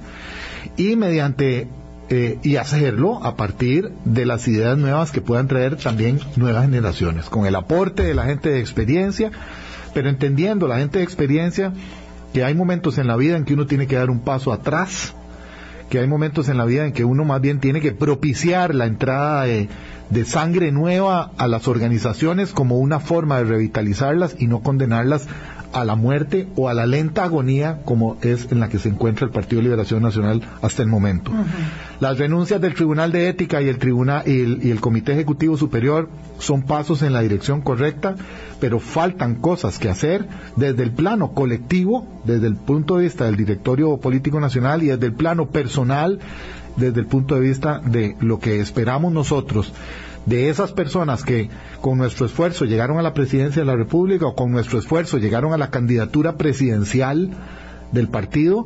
[0.76, 1.68] y mediante
[2.14, 7.26] eh, y hacerlo a partir de las ideas nuevas que puedan traer también nuevas generaciones,
[7.26, 9.32] con el aporte de la gente de experiencia,
[9.96, 11.74] pero entendiendo la gente de experiencia
[12.32, 15.16] que hay momentos en la vida en que uno tiene que dar un paso atrás,
[15.94, 18.88] que hay momentos en la vida en que uno más bien tiene que propiciar la
[18.88, 19.70] entrada de,
[20.10, 25.28] de sangre nueva a las organizaciones como una forma de revitalizarlas y no condenarlas
[25.74, 29.26] a la muerte o a la lenta agonía como es en la que se encuentra
[29.26, 31.32] el Partido de Liberación Nacional hasta el momento.
[32.00, 36.62] Las renuncias del Tribunal de Ética y el, Tribunal, y el, Comité Ejecutivo Superior son
[36.64, 38.16] pasos en la dirección correcta,
[38.60, 43.36] pero faltan cosas que hacer desde el plano colectivo, desde el punto de vista del
[43.36, 45.83] Directorio Político Nacional y desde el plano personal,
[46.76, 49.74] desde el punto de vista de lo que esperamos nosotros
[50.26, 51.50] de esas personas que
[51.82, 55.54] con nuestro esfuerzo llegaron a la presidencia de la República o con nuestro esfuerzo llegaron
[55.54, 57.32] a la candidatura presidencial
[57.92, 58.66] del partido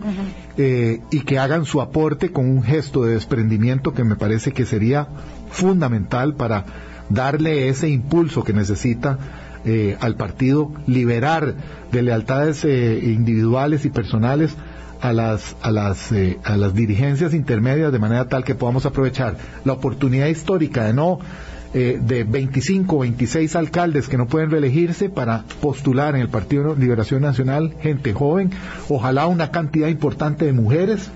[0.58, 4.66] eh, y que hagan su aporte con un gesto de desprendimiento que me parece que
[4.66, 5.08] sería
[5.50, 6.66] fundamental para
[7.10, 9.18] darle ese impulso que necesita
[9.66, 11.56] eh, al partido, liberar
[11.92, 14.56] de lealtades eh, individuales y personales
[15.02, 19.38] a las, a las, eh, a las dirigencias intermedias de manera tal que podamos aprovechar
[19.66, 21.20] la oportunidad histórica de no
[21.74, 26.76] eh, de 25 o 26 alcaldes que no pueden reelegirse para postular en el Partido
[26.76, 28.52] Liberación Nacional gente joven,
[28.90, 31.10] ojalá una cantidad importante de mujeres,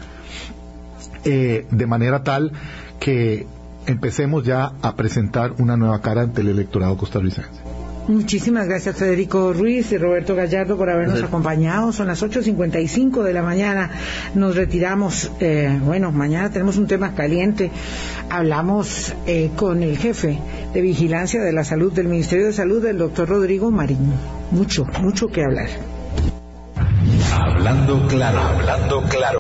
[1.24, 2.52] eh, de manera tal
[3.00, 3.48] que
[3.88, 7.81] empecemos ya a presentar una nueva cara ante el electorado costarricense.
[8.08, 11.94] Muchísimas gracias Federico Ruiz y Roberto Gallardo por habernos acompañado.
[11.94, 13.92] Son las 8.55 de la mañana.
[14.34, 15.32] Nos retiramos.
[15.40, 17.72] Eh, bueno, mañana tenemos un tema caliente.
[18.30, 20.40] Hablamos eh, con el jefe
[20.74, 24.14] de vigilancia de la salud del Ministerio de Salud, el doctor Rodrigo Marín.
[24.52, 25.70] Mucho, mucho que hablar.
[27.34, 29.22] Hablando claro, hablando claro.